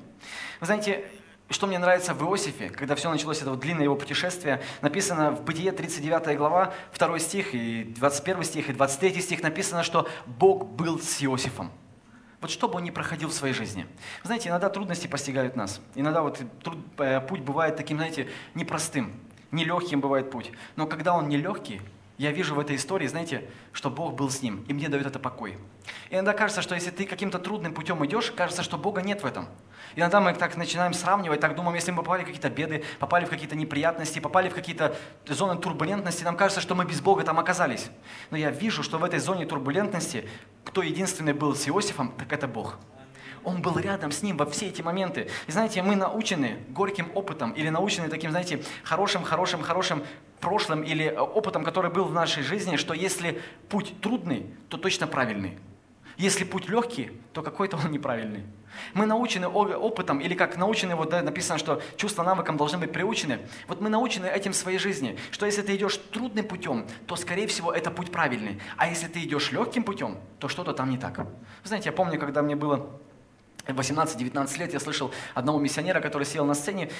[0.61, 1.05] Вы знаете,
[1.49, 5.31] и что мне нравится в Иосифе, когда все началось, это вот длинное его путешествие, написано
[5.31, 10.67] в Бытие 39 глава, 2 стих, и 21 стих, и 23 стих написано, что Бог
[10.67, 11.71] был с Иосифом.
[12.41, 13.87] Вот что бы он ни проходил в своей жизни.
[14.23, 15.81] Вы знаете, иногда трудности постигают нас.
[15.95, 19.13] Иногда вот труд, э, путь бывает таким, знаете, непростым.
[19.53, 20.51] Нелегким бывает путь.
[20.75, 21.81] Но когда он нелегкий,
[22.19, 25.19] я вижу в этой истории, знаете, что Бог был с ним, и мне дает это
[25.19, 25.59] покой.
[26.11, 29.27] И иногда кажется, что если ты каким-то трудным путем идешь, кажется, что Бога нет в
[29.27, 29.49] этом.
[29.97, 33.31] Иногда мы так начинаем сравнивать, так думаем, если мы попали в какие-то беды, попали в
[33.31, 34.95] какие-то неприятности, попали в какие-то
[35.27, 37.89] зоны турбулентности, нам кажется, что мы без Бога там оказались.
[38.31, 40.29] Но я вижу, что в этой зоне турбулентности,
[40.65, 42.79] кто единственный был с Иосифом, так это Бог.
[43.43, 45.31] Он был рядом с ним во все эти моменты.
[45.47, 50.05] И знаете, мы научены горьким опытом или научены таким, знаете, хорошим, хорошим, хорошим
[50.41, 55.57] прошлым или опытом, который был в нашей жизни, что если путь трудный, то точно правильный.
[56.17, 58.45] Если путь легкий, то какой-то он неправильный.
[58.95, 63.41] Мы научены опытом, или как научены, вот да, написано, что чувства навыкам должны быть приучены.
[63.69, 67.47] Вот мы научены этим в своей жизни, что если ты идешь трудным путем, то, скорее
[67.47, 68.61] всего, это путь правильный.
[68.77, 71.19] А если ты идешь легким путем, то что-то там не так.
[71.19, 71.27] Вы
[71.65, 72.91] знаете, я помню, когда мне было
[73.67, 76.91] 18-19 лет я слышал одного миссионера, который сел на сцене,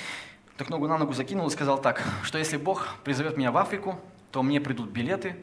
[0.57, 4.01] так ногу на ногу закинул и сказал так, что если Бог призовет меня в Африку,
[4.33, 5.37] то мне придут билеты,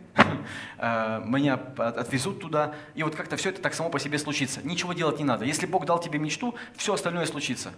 [0.78, 4.62] меня отвезут туда, и вот как-то все это так само по себе случится.
[4.64, 5.46] Ничего делать не надо.
[5.46, 7.74] Если Бог дал тебе мечту, все остальное случится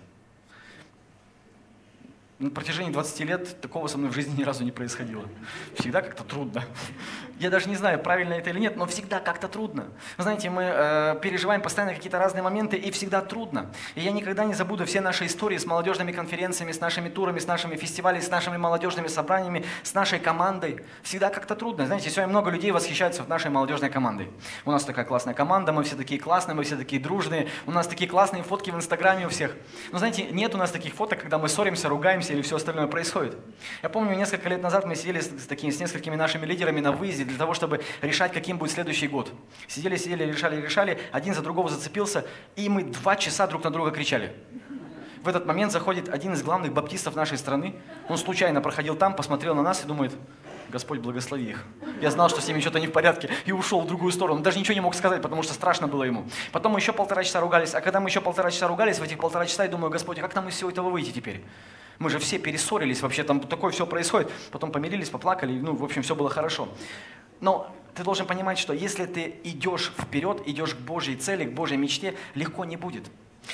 [2.37, 5.23] на протяжении 20 лет такого со мной в жизни ни разу не происходило.
[5.79, 6.65] Всегда как-то трудно.
[7.39, 9.87] Я даже не знаю, правильно это или нет, но всегда как-то трудно.
[10.17, 13.71] Вы знаете, мы э, переживаем постоянно какие-то разные моменты, и всегда трудно.
[13.95, 17.47] И я никогда не забуду все наши истории с молодежными конференциями, с нашими турами, с
[17.47, 20.81] нашими фестивалями, с нашими молодежными собраниями, с нашей командой.
[21.03, 21.85] Всегда как-то трудно.
[21.85, 24.29] Знаете, сегодня много людей восхищаются нашей молодежной командой.
[24.65, 27.87] У нас такая классная команда, мы все такие классные, мы все такие дружные, у нас
[27.87, 29.55] такие классные фотки в Инстаграме у всех.
[29.93, 33.37] Но знаете, нет у нас таких фоток, когда мы ссоримся, ругаемся, или все остальное происходит.
[33.83, 37.25] Я помню, несколько лет назад мы сидели с, такими, с несколькими нашими лидерами на выезде
[37.25, 39.31] для того, чтобы решать, каким будет следующий год.
[39.67, 43.91] Сидели, сидели, решали, решали, один за другого зацепился, и мы два часа друг на друга
[43.91, 44.33] кричали.
[45.23, 47.75] В этот момент заходит один из главных баптистов нашей страны.
[48.09, 50.13] Он случайно проходил там, посмотрел на нас и думает,
[50.69, 51.65] Господь благослови их.
[52.01, 54.41] Я знал, что с ними что-то не в порядке, и ушел в другую сторону.
[54.41, 56.25] Даже ничего не мог сказать, потому что страшно было ему.
[56.51, 59.17] Потом мы еще полтора часа ругались, а когда мы еще полтора часа ругались, в этих
[59.17, 61.43] полтора часа я думаю, Господь, как нам из всего этого выйти теперь?
[61.99, 64.31] Мы же все перессорились, вообще там такое все происходит.
[64.51, 66.69] Потом помирились, поплакали, ну, в общем, все было хорошо.
[67.41, 71.77] Но ты должен понимать, что если ты идешь вперед, идешь к Божьей цели, к Божьей
[71.77, 73.05] мечте, легко не будет.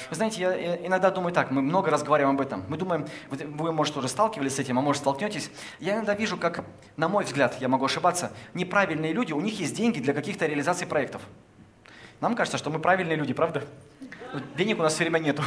[0.09, 2.63] Вы знаете, я иногда думаю так, мы много разговариваем об этом.
[2.67, 5.51] Мы думаем, вы, может, уже сталкивались с этим, а может, столкнетесь.
[5.79, 6.63] Я иногда вижу, как,
[6.97, 10.87] на мой взгляд, я могу ошибаться, неправильные люди, у них есть деньги для каких-то реализаций
[10.87, 11.21] проектов.
[12.19, 13.63] Нам кажется, что мы правильные люди, правда?
[14.55, 15.43] Денег у нас все время нету.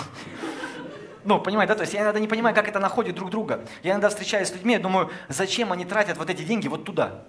[1.24, 1.76] Ну, понимаете, да?
[1.76, 3.64] То есть я иногда не понимаю, как это находит друг друга.
[3.82, 7.22] Я иногда встречаюсь с людьми, я думаю, зачем они тратят вот эти деньги вот туда?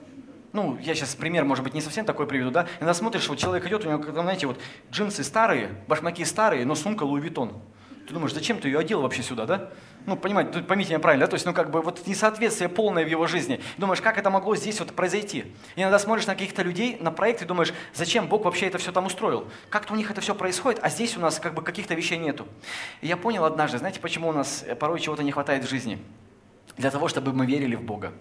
[0.51, 2.67] Ну, я сейчас пример, может быть, не совсем такой приведу, да?
[2.79, 4.59] Иногда смотришь, вот человек идет, у него, знаете, вот
[4.91, 7.53] джинсы старые, башмаки старые, но сумка Луи Виттон.
[8.07, 9.71] Ты думаешь, зачем ты ее одел вообще сюда, да?
[10.05, 11.29] Ну, понимаете, поймите меня правильно, да?
[11.31, 13.59] То есть, ну, как бы, вот несоответствие полное в его жизни.
[13.77, 15.45] Думаешь, как это могло здесь вот произойти?
[15.75, 18.91] И иногда смотришь на каких-то людей, на проект и думаешь, зачем Бог вообще это все
[18.91, 19.47] там устроил?
[19.69, 22.47] Как-то у них это все происходит, а здесь у нас как бы каких-то вещей нету.
[23.01, 25.97] И я понял однажды, знаете, почему у нас порой чего-то не хватает в жизни?
[26.77, 28.13] Для того, чтобы мы верили в Бога.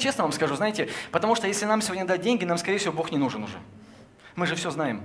[0.00, 3.12] Честно вам скажу, знаете, потому что если нам сегодня дать деньги, нам, скорее всего, Бог
[3.12, 3.58] не нужен уже.
[4.34, 5.02] Мы же все знаем.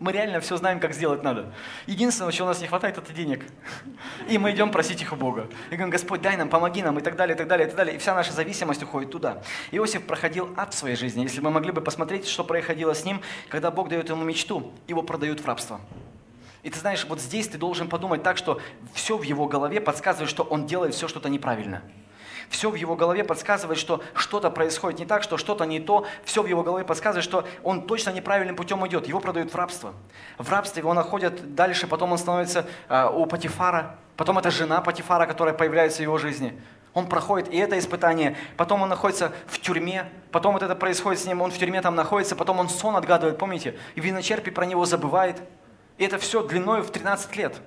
[0.00, 1.52] Мы реально все знаем, как сделать надо.
[1.86, 3.44] Единственное, чего у нас не хватает, это денег.
[4.30, 5.46] И мы идем просить их у Бога.
[5.68, 7.76] И говорим, Господь, дай нам, помоги нам, и так далее, и так далее, и так
[7.76, 7.96] далее.
[7.96, 9.42] И вся наша зависимость уходит туда.
[9.70, 11.22] Иосиф проходил ад в своей жизни.
[11.22, 15.02] Если мы могли бы посмотреть, что происходило с ним, когда Бог дает ему мечту, его
[15.02, 15.80] продают в рабство.
[16.62, 18.58] И ты знаешь, вот здесь ты должен подумать так, что
[18.94, 21.82] все в его голове подсказывает, что он делает все что-то неправильно
[22.50, 26.04] все в его голове подсказывает, что что-то происходит не так, что что-то не то.
[26.24, 29.06] Все в его голове подсказывает, что он точно неправильным путем идет.
[29.06, 29.94] Его продают в рабство.
[30.36, 33.96] В рабстве его находят дальше, потом он становится э, у Патифара.
[34.16, 36.60] Потом это жена Патифара, которая появляется в его жизни.
[36.92, 41.26] Он проходит и это испытание, потом он находится в тюрьме, потом вот это происходит с
[41.26, 43.78] ним, он в тюрьме там находится, потом он сон отгадывает, помните?
[43.94, 45.40] И виночерпи про него забывает.
[45.98, 47.60] И это все длиной в 13 лет.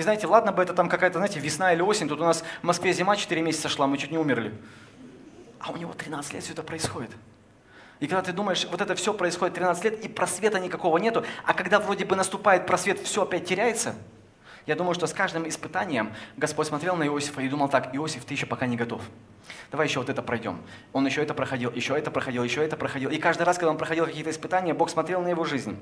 [0.00, 2.64] И знаете, ладно бы это там какая-то, знаете, весна или осень, тут у нас в
[2.64, 4.54] Москве зима 4 месяца шла, мы чуть не умерли.
[5.58, 7.10] А у него 13 лет все это происходит.
[7.98, 11.52] И когда ты думаешь, вот это все происходит 13 лет, и просвета никакого нету, а
[11.52, 13.94] когда вроде бы наступает просвет, все опять теряется,
[14.64, 18.32] я думаю, что с каждым испытанием Господь смотрел на Иосифа и думал так, Иосиф, ты
[18.32, 19.02] еще пока не готов.
[19.70, 20.62] Давай еще вот это пройдем.
[20.94, 23.10] Он еще это проходил, еще это проходил, еще это проходил.
[23.10, 25.78] И каждый раз, когда он проходил какие-то испытания, Бог смотрел на его жизнь.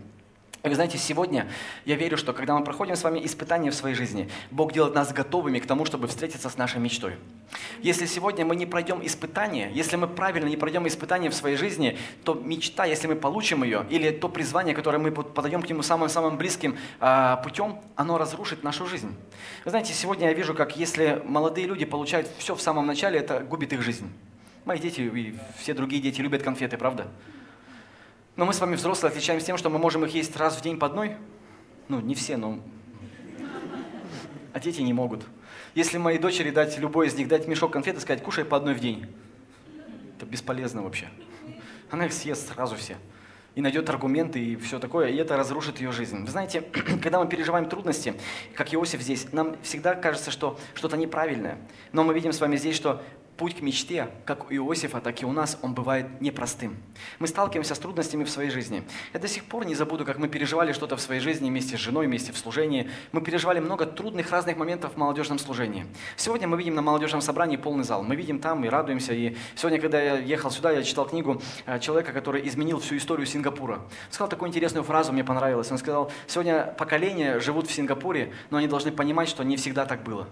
[0.64, 1.48] Вы знаете, сегодня
[1.84, 5.12] я верю, что когда мы проходим с вами испытания в своей жизни, Бог делает нас
[5.12, 7.14] готовыми к тому, чтобы встретиться с нашей мечтой.
[7.80, 11.96] Если сегодня мы не пройдем испытания, если мы правильно не пройдем испытания в своей жизни,
[12.24, 16.36] то мечта, если мы получим ее, или то призвание, которое мы подаем к нему самым-самым
[16.36, 19.14] близким а, путем, оно разрушит нашу жизнь.
[19.64, 23.40] Вы знаете, сегодня я вижу, как если молодые люди получают все в самом начале, это
[23.40, 24.10] губит их жизнь.
[24.64, 27.06] Мои дети и все другие дети любят конфеты, правда?
[28.38, 30.78] Но мы с вами взрослые отличаемся тем, что мы можем их есть раз в день
[30.78, 31.16] по одной.
[31.88, 32.60] Ну, не все, но...
[34.52, 35.26] А дети не могут.
[35.74, 38.74] Если моей дочери дать любой из них, дать мешок конфет и сказать, кушай по одной
[38.74, 39.12] в день,
[40.16, 41.08] это бесполезно вообще.
[41.90, 42.96] Она их съест сразу все.
[43.56, 46.24] И найдет аргументы и все такое, и это разрушит ее жизнь.
[46.24, 46.60] Вы знаете,
[47.02, 48.14] когда мы переживаем трудности,
[48.54, 51.58] как Иосиф здесь, нам всегда кажется, что что-то неправильное.
[51.90, 53.02] Но мы видим с вами здесь, что
[53.38, 56.76] путь к мечте, как у Иосифа, так и у нас, он бывает непростым.
[57.20, 58.82] Мы сталкиваемся с трудностями в своей жизни.
[59.14, 61.80] Я до сих пор не забуду, как мы переживали что-то в своей жизни вместе с
[61.80, 62.90] женой, вместе в служении.
[63.12, 65.86] Мы переживали много трудных разных моментов в молодежном служении.
[66.16, 68.02] Сегодня мы видим на молодежном собрании полный зал.
[68.02, 69.14] Мы видим там и радуемся.
[69.14, 73.26] И сегодня, когда я ехал сюда, я читал книгу э, человека, который изменил всю историю
[73.26, 73.82] Сингапура.
[74.10, 75.70] Сказал такую интересную фразу, мне понравилось.
[75.70, 80.02] Он сказал, сегодня поколения живут в Сингапуре, но они должны понимать, что не всегда так
[80.02, 80.26] было.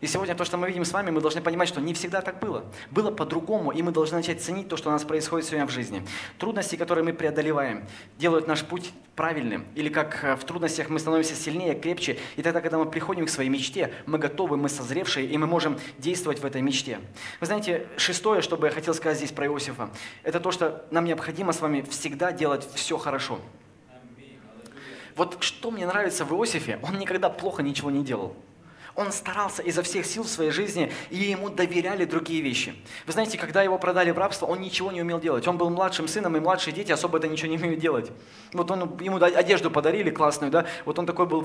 [0.00, 2.38] И сегодня то, что мы видим с вами, мы должны понимать, что не всегда так
[2.38, 2.64] было.
[2.90, 6.06] Было по-другому, и мы должны начать ценить то, что у нас происходит сегодня в жизни.
[6.38, 7.86] Трудности, которые мы преодолеваем,
[8.18, 9.66] делают наш путь правильным.
[9.74, 12.18] Или как э, в трудностях мы становимся сильнее, крепче.
[12.36, 15.78] И тогда, когда мы приходим к своей мечте, мы готовы, мы созревшие, и мы можем
[15.98, 17.00] действовать в этой мечте.
[17.40, 19.90] Вы знаете, шестое, что бы я хотел сказать здесь про Иосифа,
[20.22, 23.40] это то, что нам необходимо с вами всегда делать все хорошо.
[25.16, 28.36] Вот что мне нравится в Иосифе, он никогда плохо ничего не делал.
[28.96, 32.74] Он старался изо всех сил в своей жизни, и ему доверяли другие вещи.
[33.06, 35.46] Вы знаете, когда его продали в рабство, он ничего не умел делать.
[35.46, 38.10] Он был младшим сыном, и младшие дети особо это ничего не умеют делать.
[38.52, 41.42] Вот он, ему одежду подарили классную, да, вот он такой был,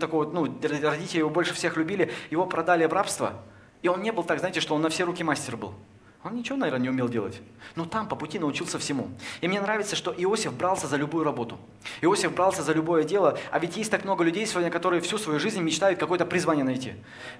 [0.00, 3.34] такой, ну, родители его больше всех любили, его продали в рабство,
[3.82, 5.74] и он не был так, знаете, что он на все руки мастер был.
[6.24, 7.42] Он ничего, наверное, не умел делать.
[7.76, 9.10] Но там по пути научился всему.
[9.42, 11.58] И мне нравится, что Иосиф брался за любую работу.
[12.00, 13.38] Иосиф брался за любое дело.
[13.50, 16.94] А ведь есть так много людей сегодня, которые всю свою жизнь мечтают какое-то призвание найти.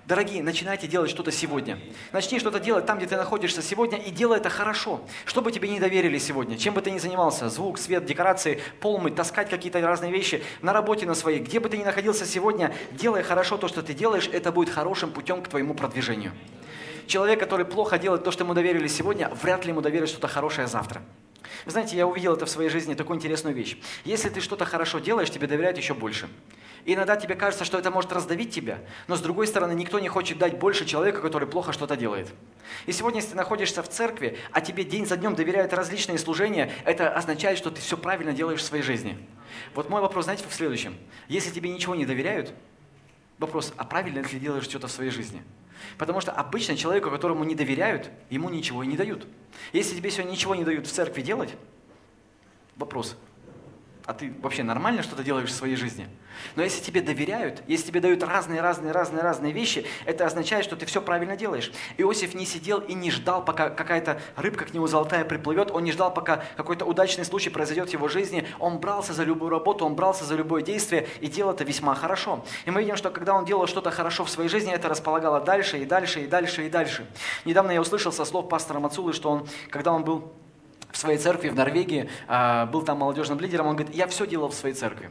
[0.07, 1.79] Дорогие, начинайте делать что-то сегодня.
[2.13, 5.01] Начни что-то делать там, где ты находишься сегодня, и делай это хорошо.
[5.25, 8.99] Что бы тебе не доверили сегодня, чем бы ты ни занимался, звук, свет, декорации, пол
[8.99, 12.75] мыть, таскать какие-то разные вещи, на работе на своей, где бы ты ни находился сегодня,
[12.93, 16.33] делай хорошо то, что ты делаешь, это будет хорошим путем к твоему продвижению.
[17.07, 20.67] Человек, который плохо делает то, что ему доверили сегодня, вряд ли ему доверят что-то хорошее
[20.67, 21.03] завтра.
[21.65, 23.79] Вы знаете, я увидел это в своей жизни, такую интересную вещь.
[24.05, 26.29] Если ты что-то хорошо делаешь, тебе доверяют еще больше.
[26.85, 30.09] И иногда тебе кажется, что это может раздавить тебя, но с другой стороны, никто не
[30.09, 32.29] хочет дать больше человеку, который плохо что-то делает.
[32.85, 36.71] И сегодня, если ты находишься в церкви, а тебе день за днем доверяют различные служения,
[36.85, 39.17] это означает, что ты все правильно делаешь в своей жизни.
[39.75, 40.97] Вот мой вопрос, знаете, в следующем.
[41.29, 42.53] Если тебе ничего не доверяют,
[43.39, 45.43] вопрос, а правильно ли ты делаешь что-то в своей жизни?
[45.99, 49.27] Потому что обычно человеку, которому не доверяют, ему ничего и не дают.
[49.73, 51.55] Если тебе сегодня ничего не дают в церкви делать,
[52.77, 53.17] вопрос,
[54.07, 56.09] а ты вообще нормально что-то делаешь в своей жизни?
[56.57, 61.37] Но если тебе доверяют, если тебе дают разные-разные-разные-разные вещи, это означает, что ты все правильно
[61.37, 61.73] делаешь.
[61.97, 65.93] Иосиф не сидел и не ждал, пока какая-то рыбка к нему золотая приплывет, он не
[65.93, 69.95] ждал, пока какой-то удачный случай произойдет в его жизни, он брался за любую работу, он
[69.95, 72.45] брался за любое действие и делал это весьма хорошо.
[72.67, 75.79] И мы видим, что когда он делал что-то хорошо в своей жизни, это располагало дальше
[75.79, 77.07] и дальше и дальше и дальше.
[77.47, 80.33] Недавно я услышал со слов пастора Мацулы, что он, когда он был
[80.95, 84.49] в своей церкви в Норвегии, а, был там молодежным лидером, он говорит, я все делал
[84.49, 85.11] в своей церкви.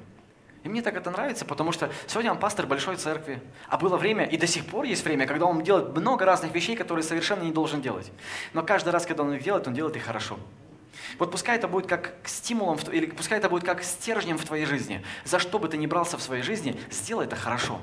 [0.63, 3.41] И мне так это нравится, потому что сегодня он пастор большой церкви.
[3.67, 6.77] А было время, и до сих пор есть время, когда он делает много разных вещей,
[6.77, 8.09] которые совершенно не должен делать.
[8.53, 10.39] Но каждый раз, когда он их делает, он делает их хорошо.
[11.19, 15.03] Вот пускай это будет как стимулом, или пускай это будет как стержнем в твоей жизни.
[15.25, 17.81] За что бы ты ни брался в своей жизни, сделай это хорошо.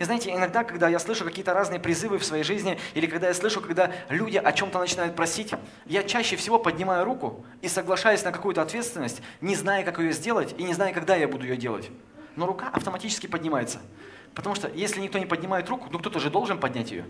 [0.00, 3.34] И знаете, иногда, когда я слышу какие-то разные призывы в своей жизни, или когда я
[3.34, 5.52] слышу, когда люди о чем-то начинают просить,
[5.84, 10.54] я чаще всего поднимаю руку и соглашаюсь на какую-то ответственность, не зная, как ее сделать,
[10.56, 11.90] и не зная, когда я буду ее делать.
[12.34, 13.80] Но рука автоматически поднимается.
[14.34, 17.04] Потому что если никто не поднимает руку, ну кто-то же должен поднять ее.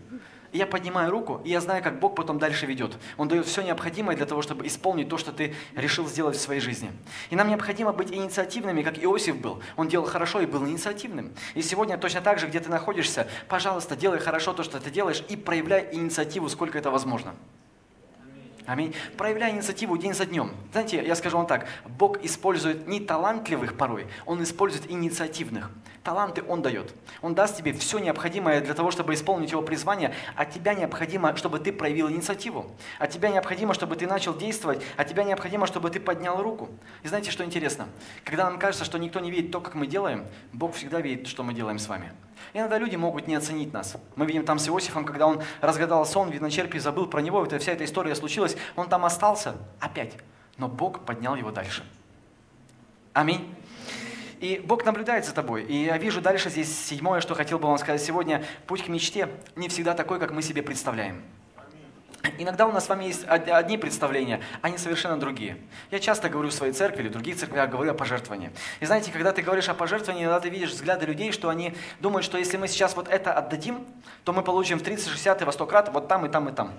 [0.52, 2.96] Я поднимаю руку, и я знаю, как Бог потом дальше ведет.
[3.16, 6.60] Он дает все необходимое для того, чтобы исполнить то, что ты решил сделать в своей
[6.60, 6.90] жизни.
[7.30, 9.62] И нам необходимо быть инициативными, как Иосиф был.
[9.76, 11.32] Он делал хорошо и был инициативным.
[11.54, 15.22] И сегодня точно так же, где ты находишься, пожалуйста, делай хорошо то, что ты делаешь,
[15.28, 17.34] и проявляй инициативу, сколько это возможно.
[18.70, 18.94] Аминь.
[19.16, 20.52] Проявляй инициативу день за днем.
[20.70, 21.66] Знаете, я скажу вам так,
[21.98, 25.72] Бог использует не талантливых порой, Он использует инициативных.
[26.04, 26.94] Таланты Он дает.
[27.20, 31.58] Он даст тебе все необходимое для того, чтобы исполнить Его призвание, а тебя необходимо, чтобы
[31.58, 32.70] ты проявил инициативу.
[33.00, 36.68] А тебя необходимо, чтобы ты начал действовать, а тебя необходимо, чтобы ты поднял руку.
[37.02, 37.88] И знаете, что интересно?
[38.24, 41.42] Когда нам кажется, что никто не видит то, как мы делаем, Бог всегда видит, что
[41.42, 42.12] мы делаем с вами.
[42.52, 43.96] Иногда люди могут не оценить нас.
[44.16, 47.72] Мы видим там с Иосифом, когда он разгадал сон, виночерпий забыл про него, это, вся
[47.72, 50.14] эта история случилась, он там остался опять.
[50.56, 51.84] Но Бог поднял его дальше.
[53.12, 53.54] Аминь.
[54.40, 55.64] И Бог наблюдает за тобой.
[55.64, 58.44] И я вижу дальше здесь седьмое, что хотел бы вам сказать сегодня.
[58.66, 61.22] Путь к мечте не всегда такой, как мы себе представляем.
[62.38, 65.56] Иногда у нас с вами есть одни представления, не совершенно другие.
[65.90, 68.50] Я часто говорю в своей церкви или в других церквях, говорю о пожертвовании.
[68.80, 72.24] И знаете, когда ты говоришь о пожертвовании, иногда ты видишь взгляды людей, что они думают,
[72.24, 73.86] что если мы сейчас вот это отдадим,
[74.24, 76.52] то мы получим в 30, 60 и во 100 крат вот там и там и
[76.52, 76.72] там.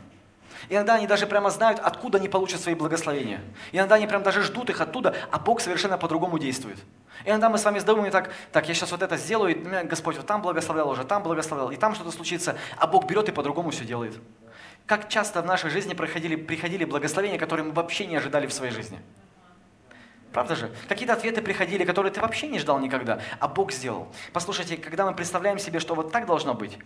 [0.69, 3.41] Иногда они даже прямо знают, откуда они получат свои благословения.
[3.71, 6.77] Иногда они прям даже ждут их оттуда, а Бог совершенно по-другому действует.
[7.25, 10.25] Иногда мы с вами сдаем так, так, я сейчас вот это сделаю, и Господь вот
[10.25, 13.85] там благословлял уже, там благословлял, и там что-то случится, а Бог берет и по-другому все
[13.85, 14.15] делает.
[14.91, 18.73] Как часто в нашей жизни проходили, приходили благословения, которые мы вообще не ожидали в своей
[18.73, 18.99] жизни.
[20.33, 20.69] Правда же?
[20.89, 24.13] Какие-то ответы приходили, которые ты вообще не ждал никогда, а Бог сделал.
[24.33, 26.77] Послушайте, когда мы представляем себе, что вот так должно быть,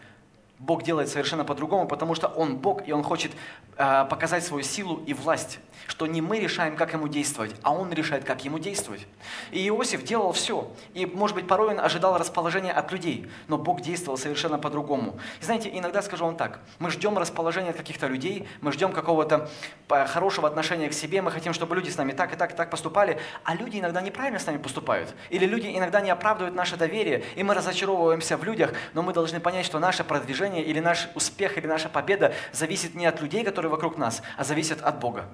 [0.59, 3.31] Бог делает совершенно по-другому, потому что Он Бог, и Он хочет
[3.77, 7.91] э, показать свою силу и власть, что не мы решаем, как Ему действовать, а Он
[7.91, 9.05] решает, как Ему действовать.
[9.51, 13.81] И Иосиф делал все, и, может быть, порой он ожидал расположения от людей, но Бог
[13.81, 15.19] действовал совершенно по-другому.
[15.41, 19.49] И знаете, иногда скажу вам так, мы ждем расположения от каких-то людей, мы ждем какого-то
[19.89, 22.55] э, хорошего отношения к себе, мы хотим, чтобы люди с нами так и так и
[22.55, 26.77] так поступали, а люди иногда неправильно с нами поступают, или люди иногда не оправдывают наше
[26.77, 30.79] доверие, и мы разочаровываемся в людях, но мы должны понять, что наше продвижение продвижение или
[30.79, 34.99] наш успех или наша победа зависит не от людей, которые вокруг нас, а зависит от
[34.99, 35.25] Бога.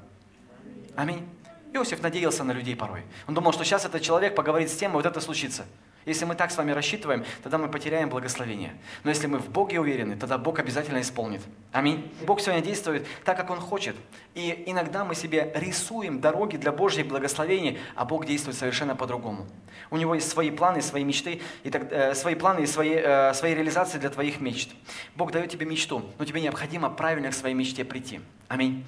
[0.95, 1.27] Аминь.
[1.73, 3.03] Иосиф надеялся на людей порой.
[3.27, 5.65] Он думал, что сейчас этот человек поговорит с тем, и вот это случится.
[6.05, 8.75] Если мы так с вами рассчитываем, тогда мы потеряем благословение.
[9.03, 11.41] Но если мы в Боге уверены, тогда Бог обязательно исполнит.
[11.71, 12.11] Аминь.
[12.25, 13.95] Бог сегодня действует так, как Он хочет.
[14.33, 19.47] И иногда мы себе рисуем дороги для Божьих благословений, а Бог действует совершенно по-другому.
[19.91, 23.33] У Него есть свои планы, свои мечты, и так, э, свои планы и свои, э,
[23.33, 24.71] свои реализации для твоих мечт.
[25.15, 28.21] Бог дает тебе мечту, но тебе необходимо правильно к своей мечте прийти.
[28.47, 28.85] Аминь.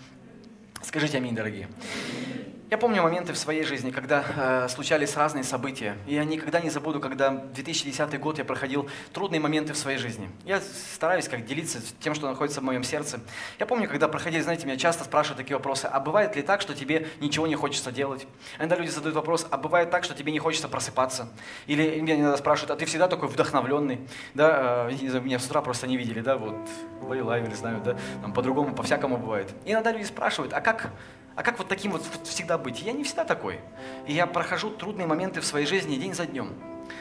[0.81, 1.67] Скажите аминь, дорогие.
[2.73, 5.95] Я помню моменты в своей жизни, когда э, случались разные события.
[6.07, 9.99] И я никогда не забуду, когда в 2010 год я проходил трудные моменты в своей
[9.99, 10.27] жизни.
[10.43, 13.19] Я стараюсь как делиться тем, что находится в моем сердце.
[13.59, 15.85] Я помню, когда проходили, знаете, меня часто спрашивают такие вопросы.
[15.85, 18.25] А бывает ли так, что тебе ничего не хочется делать?
[18.57, 21.29] Иногда люди задают вопрос, а бывает так, что тебе не хочется просыпаться?
[21.67, 23.99] Или меня иногда спрашивают, а ты всегда такой вдохновленный?
[24.33, 26.55] Да, э, меня с утра просто не видели, да, вот,
[27.03, 29.53] лайвили, знаю, да, там по-другому, по-всякому бывает.
[29.63, 30.89] И иногда люди спрашивают, а как
[31.35, 32.81] а как вот таким вот всегда быть?
[32.81, 33.59] Я не всегда такой.
[34.07, 36.53] И я прохожу трудные моменты в своей жизни день за днем.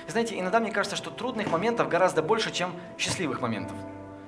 [0.07, 3.77] И знаете, иногда мне кажется, что трудных моментов гораздо больше, чем счастливых моментов.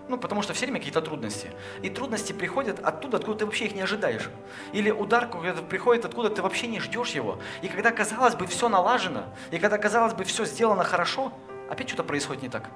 [0.07, 1.51] Ну, потому что все время какие-то трудности.
[1.83, 4.29] И трудности приходят оттуда, откуда ты вообще их не ожидаешь.
[4.73, 7.39] Или удар какой-то приходит, откуда ты вообще не ждешь его.
[7.63, 11.33] И когда, казалось бы, все налажено, и когда, казалось бы, все сделано хорошо,
[11.71, 12.69] опять что-то происходит не так.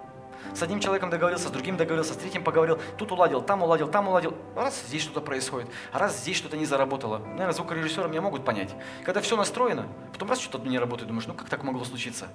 [0.55, 4.09] С одним человеком договорился, с другим договорился, с третьим поговорил, тут уладил, там уладил, там
[4.09, 4.35] уладил.
[4.57, 7.19] Раз здесь что-то происходит, раз здесь что-то не заработало.
[7.19, 8.75] Наверное, звукорежиссеры меня могут понять.
[9.05, 12.29] Когда все настроено, потом раз что-то не работает, думаешь, ну как так могло случиться?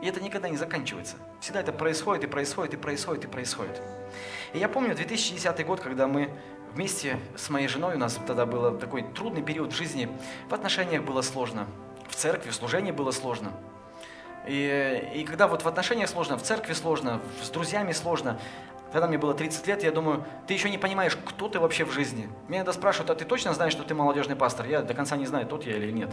[0.00, 1.16] И это никогда не заканчивается.
[1.40, 3.82] Всегда это происходит, и происходит, и происходит, и происходит.
[4.52, 6.30] И я помню 2010 год, когда мы
[6.74, 10.08] вместе с моей женой, у нас тогда был такой трудный период в жизни,
[10.48, 11.66] в отношениях было сложно,
[12.08, 13.52] в церкви, в служении было сложно.
[14.48, 18.40] И, и когда вот в отношениях сложно, в церкви сложно, с друзьями сложно,
[18.92, 21.92] когда мне было 30 лет, я думаю, ты еще не понимаешь, кто ты вообще в
[21.92, 22.28] жизни.
[22.48, 24.66] Меня иногда спрашивают, а ты точно знаешь, что ты молодежный пастор?
[24.66, 26.10] Я до конца не знаю, тот я или нет.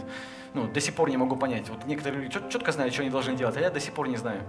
[0.52, 1.68] Ну, до сих пор не могу понять.
[1.70, 4.16] Вот некоторые люди четко знают, что они должны делать, а я до сих пор не
[4.16, 4.42] знаю.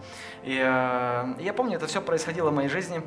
[0.43, 3.01] И э, я помню, это все происходило в моей жизни.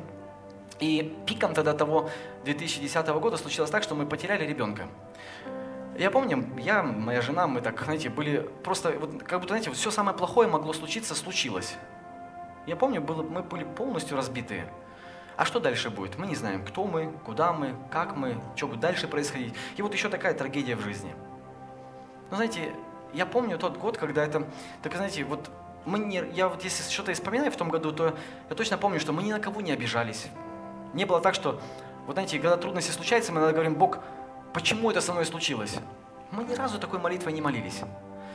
[0.79, 2.09] И пиком тогда того
[2.45, 4.87] 2010 года случилось так, что мы потеряли ребенка.
[5.97, 9.91] Я помню, я, моя жена, мы так, знаете, были просто, вот, как будто, знаете, все
[9.91, 11.75] самое плохое могло случиться, случилось.
[12.65, 14.71] Я помню, было, мы были полностью разбитые.
[15.35, 16.17] А что дальше будет?
[16.17, 19.53] Мы не знаем, кто мы, куда мы, как мы, что будет дальше происходить.
[19.75, 21.13] И вот еще такая трагедия в жизни.
[22.29, 22.73] Но знаете,
[23.13, 24.47] я помню тот год, когда это,
[24.83, 25.49] так знаете, вот
[25.85, 28.15] мы не, я вот если что-то вспоминаю в том году, то
[28.49, 30.27] я точно помню, что мы ни на кого не обижались.
[30.93, 31.59] Не было так, что,
[32.05, 33.99] вот знаете, когда трудности случаются, мы иногда говорим, Бог,
[34.53, 35.77] почему это со мной случилось?
[36.31, 37.81] Мы ни разу такой молитвой не молились.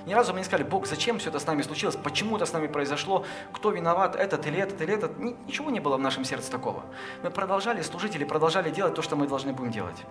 [0.07, 2.53] Ни разу мы не сказали, Бог, зачем все это с нами случилось, почему это с
[2.53, 5.19] нами произошло, кто виноват, этот или этот или этот.
[5.19, 6.85] Ничего не было в нашем сердце такого.
[7.25, 10.05] Мы продолжали служить или продолжали делать то, что мы должны будем делать.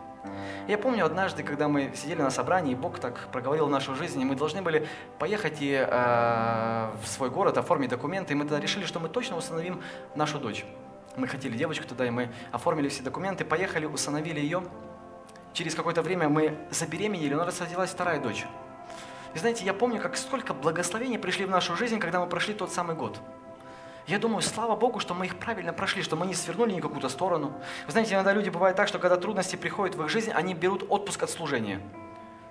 [0.67, 4.25] Я помню однажды, когда мы сидели на собрании, и Бог так проговорил нашу жизнь, и
[4.25, 4.85] мы должны были
[5.17, 9.37] поехать и, э, в свой город, оформить документы, и мы тогда решили, что мы точно
[9.37, 9.81] установим
[10.13, 10.65] нашу дочь.
[11.15, 14.63] Мы хотели девочку туда, и мы оформили все документы, поехали, установили ее.
[15.55, 18.45] Через какое-то время мы забеременели, у нас родилась вторая дочь.
[19.33, 22.73] И знаете, я помню, как столько благословений пришли в нашу жизнь, когда мы прошли тот
[22.73, 23.21] самый год.
[24.05, 27.07] Я думаю, слава Богу, что мы их правильно прошли, что мы не свернули ни какую-то
[27.07, 27.53] сторону.
[27.85, 30.85] Вы знаете, иногда люди бывают так, что когда трудности приходят в их жизнь, они берут
[30.89, 31.81] отпуск от служения.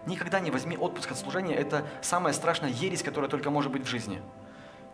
[0.07, 1.55] Никогда не возьми отпуск от служения.
[1.55, 4.23] Это самая страшная ересь, которая только может быть в жизни.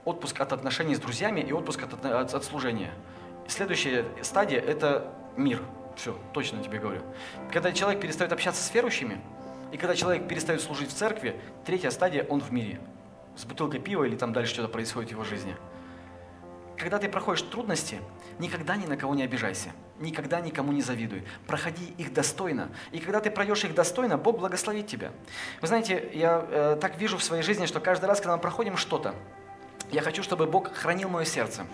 [0.05, 2.91] Отпуск от отношений с друзьями и отпуск от, от, от служения.
[3.47, 5.63] Следующая стадия– это мир.
[6.01, 7.03] Все, точно тебе говорю.
[7.53, 9.21] Когда человек перестает общаться с верующими,
[9.71, 12.81] и когда человек перестает служить в церкви, третья стадия– он в мире.
[13.37, 15.55] С бутылкой пива или там дальше что-то происходит в его жизни.
[16.79, 18.01] Когда ты проходишь трудности,
[18.39, 19.73] никогда ни на кого не обижайся.
[19.99, 21.23] Никогда никому не завидуй.
[21.47, 22.71] Проходи их достойно.
[22.93, 25.13] И когда ты пройдешь их достойно, Бог благословит тебя.
[25.61, 28.79] Вы знаете, я э, так вижу в своей жизни, что каждый раз, когда мы проходим
[28.79, 29.15] что-то,
[29.93, 31.66] я хочу, чтобы Бог хранил мое сердце.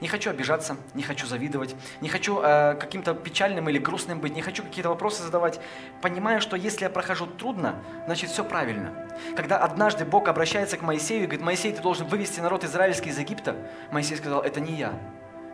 [0.00, 4.42] Не хочу обижаться, не хочу завидовать, не хочу э, каким-то печальным или грустным быть, не
[4.42, 5.60] хочу какие-то вопросы задавать.
[6.02, 8.92] Понимаю, что если я прохожу трудно, значит все правильно.
[9.34, 13.18] Когда однажды Бог обращается к Моисею и говорит, Моисей, ты должен вывести народ израильский из
[13.18, 13.56] Египта,
[13.90, 14.92] Моисей сказал, это не я.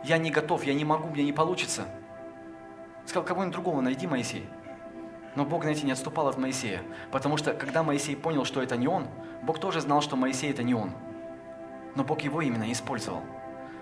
[0.03, 1.85] Я не готов, я не могу, мне не получится.
[3.05, 4.45] Сказал, кого-нибудь другого найди, Моисей.
[5.35, 6.81] Но Бог, знаете, не отступал от Моисея,
[7.11, 9.07] потому что когда Моисей понял, что это не он,
[9.43, 10.93] Бог тоже знал, что Моисей это не он
[11.95, 13.21] но Бог его именно использовал.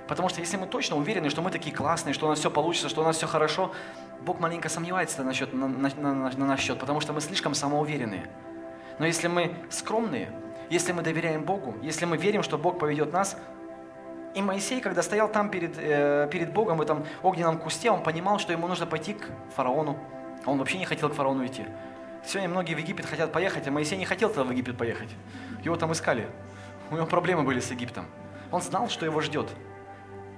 [0.07, 2.89] Потому что если мы точно уверены, что мы такие классные, что у нас все получится,
[2.89, 3.71] что у нас все хорошо,
[4.21, 8.27] Бог маленько сомневается насчет, на, на, на, на наш счет, потому что мы слишком самоуверенные.
[8.97, 10.31] Но если мы скромные,
[10.69, 13.37] если мы доверяем Богу, если мы верим, что Бог поведет нас,
[14.35, 18.39] и Моисей, когда стоял там перед, э, перед Богом в этом огненном кусте, он понимал,
[18.39, 19.97] что ему нужно пойти к фараону.
[20.45, 21.65] А он вообще не хотел к фараону идти.
[22.25, 25.09] Сегодня многие в Египет хотят поехать, а Моисей не хотел туда в Египет поехать.
[25.63, 26.27] Его там искали.
[26.91, 28.05] У него проблемы были с Египтом.
[28.51, 29.49] Он знал, что его ждет.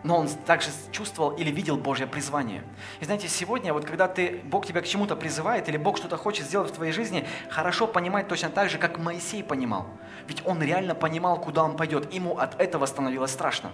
[0.04, 2.64] Но он также чувствовал или видел Божье призвание.
[3.00, 6.48] И знаете, сегодня, вот когда ты, Бог тебя к чему-то призывает, или Бог что-то хочет
[6.48, 9.88] сделать в твоей жизни, хорошо понимать точно так же, как Моисей понимал.
[10.28, 12.12] Ведь он реально понимал, куда он пойдет.
[12.12, 13.72] Ему от этого становилось страшно.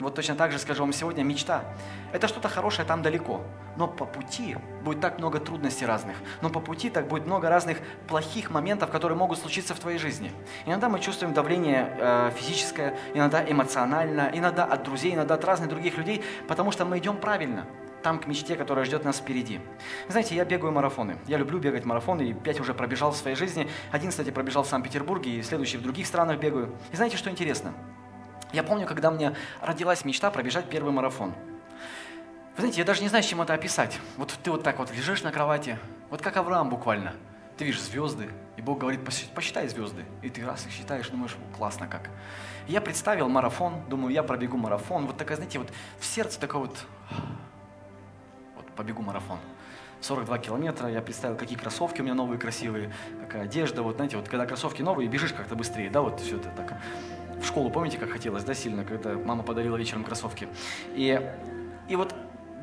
[0.00, 1.64] Вот точно так же скажу вам сегодня, мечта.
[2.12, 3.42] Это что-то хорошее там далеко.
[3.76, 6.16] Но по пути будет так много трудностей разных.
[6.42, 7.78] Но по пути так будет много разных
[8.08, 10.32] плохих моментов, которые могут случиться в твоей жизни.
[10.66, 15.96] Иногда мы чувствуем давление э, физическое, иногда эмоционально, иногда от друзей, иногда от разных других
[15.96, 17.66] людей, потому что мы идем правильно
[18.02, 19.60] там к мечте, которая ждет нас впереди.
[20.08, 21.16] Знаете, я бегаю марафоны.
[21.26, 23.70] Я люблю бегать марафоны, и пять уже пробежал в своей жизни.
[23.92, 26.76] Один, кстати, пробежал в Санкт-Петербурге, и следующий в других странах бегаю.
[26.92, 27.72] И знаете, что интересно?
[28.54, 31.34] Я помню, когда мне родилась мечта пробежать первый марафон.
[32.56, 33.98] Вы знаете, я даже не знаю, чем это описать.
[34.16, 35.76] Вот ты вот так вот лежишь на кровати,
[36.08, 37.14] вот как Авраам буквально.
[37.56, 39.00] Ты видишь звезды, и Бог говорит,
[39.34, 40.04] посчитай звезды.
[40.22, 42.10] И ты раз их считаешь, думаешь, классно как.
[42.68, 45.06] Я представил марафон, думаю, я пробегу марафон.
[45.06, 46.78] Вот такая, знаете, вот в сердце такой вот,
[48.54, 49.38] вот побегу марафон.
[50.00, 54.28] 42 километра, я представил, какие кроссовки у меня новые, красивые, какая одежда, вот знаете, вот
[54.28, 56.74] когда кроссовки новые, бежишь как-то быстрее, да, вот все это так
[57.44, 60.48] в школу, помните, как хотелось, да, сильно, когда мама подарила вечером кроссовки.
[60.94, 61.20] И,
[61.88, 62.14] и вот,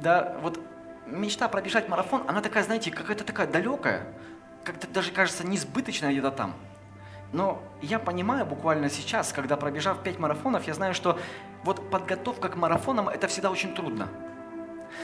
[0.01, 0.59] да, вот
[1.05, 4.07] мечта пробежать марафон, она такая, знаете, какая-то такая далекая,
[4.63, 6.53] как-то даже кажется несбыточная где-то там.
[7.33, 11.17] Но я понимаю буквально сейчас, когда пробежав 5 марафонов, я знаю, что
[11.63, 14.09] вот подготовка к марафонам это всегда очень трудно.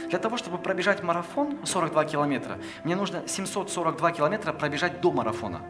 [0.09, 5.61] Для того, чтобы пробежать марафон 42 километра, мне нужно 742 километра пробежать до марафона.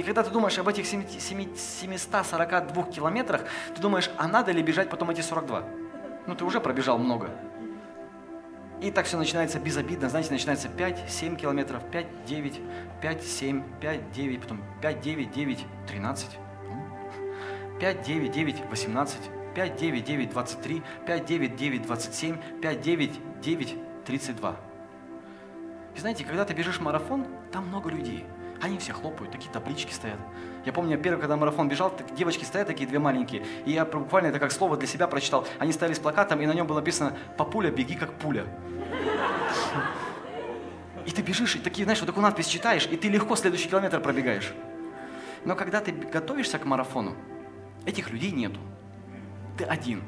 [0.00, 3.42] И когда ты думаешь об этих 742 километрах,
[3.74, 5.62] ты думаешь, а надо ли бежать потом эти 42?
[6.26, 7.28] Ну, ты уже пробежал много.
[8.80, 12.60] И так все начинается безобидно, знаете, начинается 5, 7 километров, 5, 9,
[13.02, 16.38] 5, 7, 5, 9, потом 5, 9, 9, 13,
[17.78, 19.18] 5, 9, 9, 18,
[19.54, 23.76] 5, 9, 9, 23, 5, 9, 9, 27, 5, 9, 9,
[24.06, 24.56] 32.
[25.94, 28.24] И знаете, когда ты бежишь марафон, там много людей.
[28.60, 30.18] Они все хлопают, такие таблички стоят.
[30.66, 34.28] Я помню, первый, когда марафон бежал, так, девочки стоят такие две маленькие, и я буквально
[34.28, 35.46] это как слово для себя прочитал.
[35.58, 38.46] Они стояли с плакатом, и на нем было написано «Папуля, беги как пуля».
[41.06, 44.00] И ты бежишь, и такие, знаешь, вот такую надпись читаешь, и ты легко следующий километр
[44.00, 44.52] пробегаешь.
[45.46, 47.16] Но когда ты готовишься к марафону,
[47.86, 48.60] этих людей нету.
[49.56, 50.02] Ты один.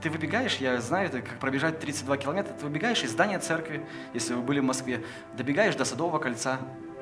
[0.00, 3.84] Ты выбегаешь, я знаю, это как пробежать 32 километра, ты выбегаешь из здания церкви,
[4.14, 5.04] если вы были в Москве,
[5.36, 6.58] добегаешь до Садового кольца,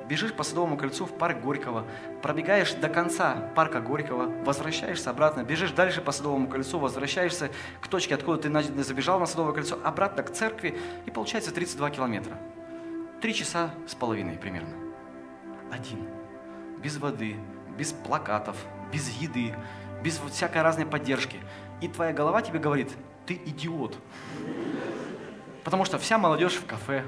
[0.08, 1.84] бежишь по Садовому кольцу в парк Горького,
[2.22, 7.50] пробегаешь до конца парка Горького, возвращаешься обратно, бежишь дальше по Садовому кольцу, возвращаешься
[7.80, 12.38] к точке, откуда ты забежал на Садовое кольцо, обратно к церкви, и получается 32 километра.
[13.20, 14.74] Три часа с половиной примерно.
[15.70, 16.08] Один.
[16.82, 17.36] Без воды,
[17.76, 18.56] без плакатов,
[18.92, 19.54] без еды,
[20.02, 21.38] без всякой разной поддержки.
[21.80, 22.90] И твоя голова тебе говорит,
[23.26, 23.98] ты идиот.
[25.64, 27.04] Потому что вся молодежь в кафе,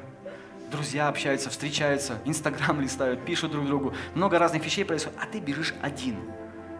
[0.70, 5.74] друзья общаются, встречаются, Инстаграм листают, пишут друг другу, много разных вещей происходит, а ты бежишь
[5.82, 6.16] один.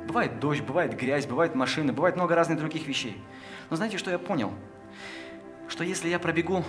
[0.06, 3.22] Бывает дождь, бывает грязь, бывает машины, бывает много разных других вещей.
[3.68, 4.52] Но знаете, что я понял?
[5.68, 6.64] Что если я пробегу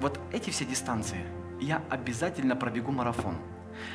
[0.00, 1.20] вот эти все дистанции,
[1.60, 3.36] я обязательно пробегу марафон.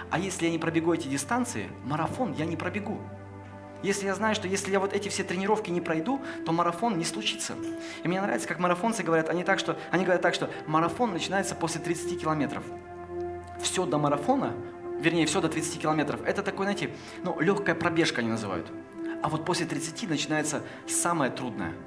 [0.09, 2.99] А если я не пробегу эти дистанции, марафон я не пробегу.
[3.84, 7.03] Если я знаю, что если я вот эти все тренировки не пройду, то марафон не
[7.03, 7.53] случится.
[8.03, 11.53] И мне нравится, как марафонцы говорят, они, так, что, они говорят так, что марафон начинается
[11.53, 12.63] после 30 километров.
[13.61, 14.53] Все до марафона,
[14.99, 16.89] вернее, все до 30 километров, это такой, знаете,
[17.23, 18.71] ну, легкая пробежка они называют.
[19.21, 21.73] А вот после 30 начинается самое трудное–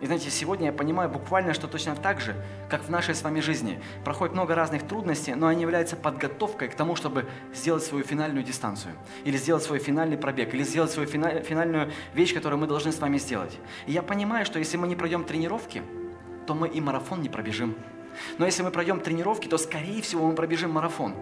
[0.00, 2.34] и знаете, сегодня я понимаю буквально, что точно так же,
[2.68, 6.74] как в нашей с вами жизни, проходит много разных трудностей, но они являются подготовкой к
[6.74, 11.92] тому, чтобы сделать свою финальную дистанцию, или сделать свой финальный пробег, или сделать свою финальную
[12.14, 13.58] вещь, которую мы должны с вами сделать.
[13.86, 15.82] И я понимаю, что если мы не пройдем тренировки,
[16.46, 17.74] то мы и марафон не пробежим.
[18.38, 21.14] Но если мы пройдем тренировки, то, скорее всего, мы пробежим марафон.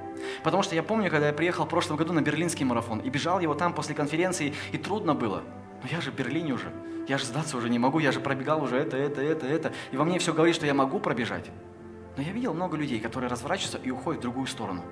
[0.42, 3.40] Потому что я помню, когда я приехал в прошлом году на берлинский марафон и бежал
[3.40, 5.42] его там после конференции, и трудно было.
[5.82, 6.72] Но я же в Берлине уже.
[7.08, 9.72] Я же сдаться уже не могу, я же пробегал уже это, это, это, это.
[9.90, 11.50] И во мне все говорит, что я могу пробежать.
[12.16, 14.84] Но я видел много людей, которые разворачиваются и уходят в другую сторону.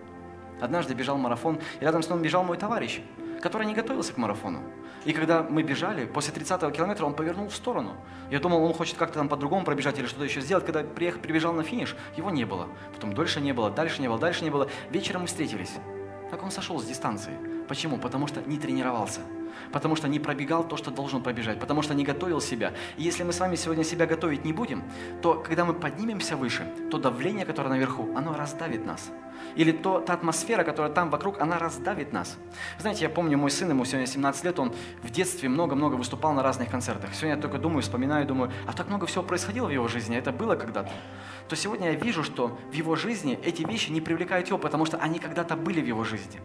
[0.60, 3.00] Однажды бежал марафон, и рядом с ним бежал мой товарищ,
[3.40, 4.60] который не готовился к марафону.
[5.04, 7.96] И когда мы бежали, после 30-го километра он повернул в сторону.
[8.30, 10.66] Я думал, он хочет как-то там по-другому пробежать или что-то еще сделать.
[10.66, 12.68] Когда приехал, прибежал на финиш, его не было.
[12.92, 14.68] Потом дольше не было, дальше не было, дальше не было.
[14.90, 15.72] Вечером мы встретились.
[16.30, 17.32] Так он сошел с дистанции.
[17.68, 17.98] Почему?
[17.98, 19.20] Потому что не тренировался
[19.72, 22.72] потому что не пробегал то, что должен пробежать, потому что не готовил себя.
[22.96, 24.82] И если мы с вами сегодня себя готовить не будем,
[25.22, 29.10] то когда мы поднимемся выше, то давление, которое наверху, оно раздавит нас.
[29.56, 32.36] Или то, та атмосфера, которая там вокруг, она раздавит нас.
[32.78, 34.72] Знаете, я помню, мой сын, ему сегодня 17 лет, он
[35.02, 37.14] в детстве много-много выступал на разных концертах.
[37.14, 40.32] Сегодня я только думаю, вспоминаю, думаю, а так много всего происходило в его жизни, это
[40.32, 40.90] было когда-то.
[41.48, 44.98] То сегодня я вижу, что в его жизни эти вещи не привлекают его, потому что
[44.98, 46.40] они когда-то были в его жизни.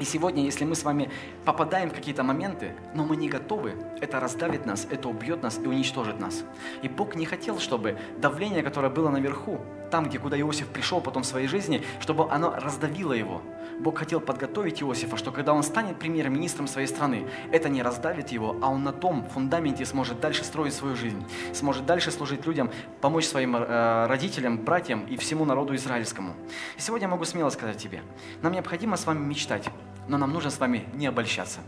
[0.00, 1.10] И сегодня, если мы с вами
[1.44, 5.66] попадаем в какие-то моменты, но мы не готовы, это раздавит нас, это убьет нас и
[5.66, 6.42] уничтожит нас.
[6.80, 9.60] И Бог не хотел, чтобы давление, которое было наверху,
[9.90, 13.42] там, где куда Иосиф пришел потом в своей жизни, чтобы оно раздавило его.
[13.78, 18.56] Бог хотел подготовить Иосифа, что когда он станет премьер-министром своей страны, это не раздавит его,
[18.62, 21.24] а он на том фундаменте сможет дальше строить свою жизнь,
[21.54, 22.70] сможет дальше служить людям,
[23.00, 26.34] помочь своим э, родителям, братьям и всему народу израильскому.
[26.76, 28.02] И сегодня я могу смело сказать тебе,
[28.42, 29.70] нам необходимо с вами мечтать
[30.10, 31.60] но нам нужно с вами не обольщаться.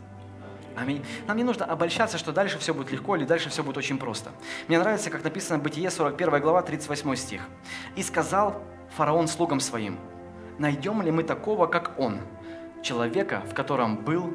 [0.76, 1.04] Аминь.
[1.26, 4.30] Нам не нужно обольщаться, что дальше все будет легко или дальше все будет очень просто.
[4.68, 7.42] Мне нравится, как написано в Бытие 41 глава 38 стих.
[7.94, 8.62] «И сказал
[8.96, 9.98] фараон слугам своим,
[10.58, 12.20] найдем ли мы такого, как он,
[12.82, 14.32] человека, в котором был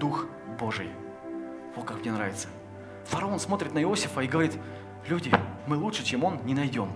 [0.00, 0.26] Дух
[0.58, 0.90] Божий».
[1.76, 2.48] Вот как мне нравится.
[3.06, 4.58] Фараон смотрит на Иосифа и говорит,
[5.06, 5.30] люди,
[5.66, 6.90] мы лучше, чем он, не найдем.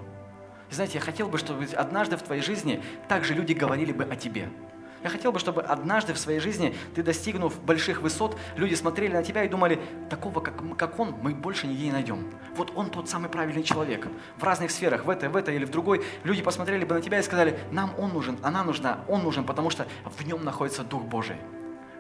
[0.71, 4.17] И знаете, я хотел бы, чтобы однажды в твоей жизни также люди говорили бы о
[4.17, 4.49] тебе–
[5.03, 9.23] Я хотел бы, чтобы однажды в своей жизни ты, достигнув больших высот, люди смотрели на
[9.23, 9.81] тебя и думали,
[10.11, 12.31] такого, как, как он, мы больше нигде не найдем.
[12.55, 14.09] Вот он тот самый правильный человек.
[14.37, 17.19] В разных сферах, в этой, в этой или в другой, люди посмотрели бы на тебя
[17.19, 21.03] и сказали, нам он нужен, она нужна, он нужен, потому что в нем находится Дух
[21.05, 21.37] Божий.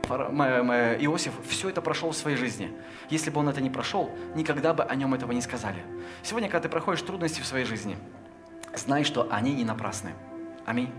[0.09, 2.72] Иосиф все это прошел в своей жизни.
[3.11, 5.82] Если бы он это не прошел, никогда бы о нем этого не сказали.
[6.22, 7.96] Сегодня, когда ты проходишь трудности в своей жизни,
[8.74, 10.14] знай, что они не напрасны.
[10.66, 10.90] Аминь.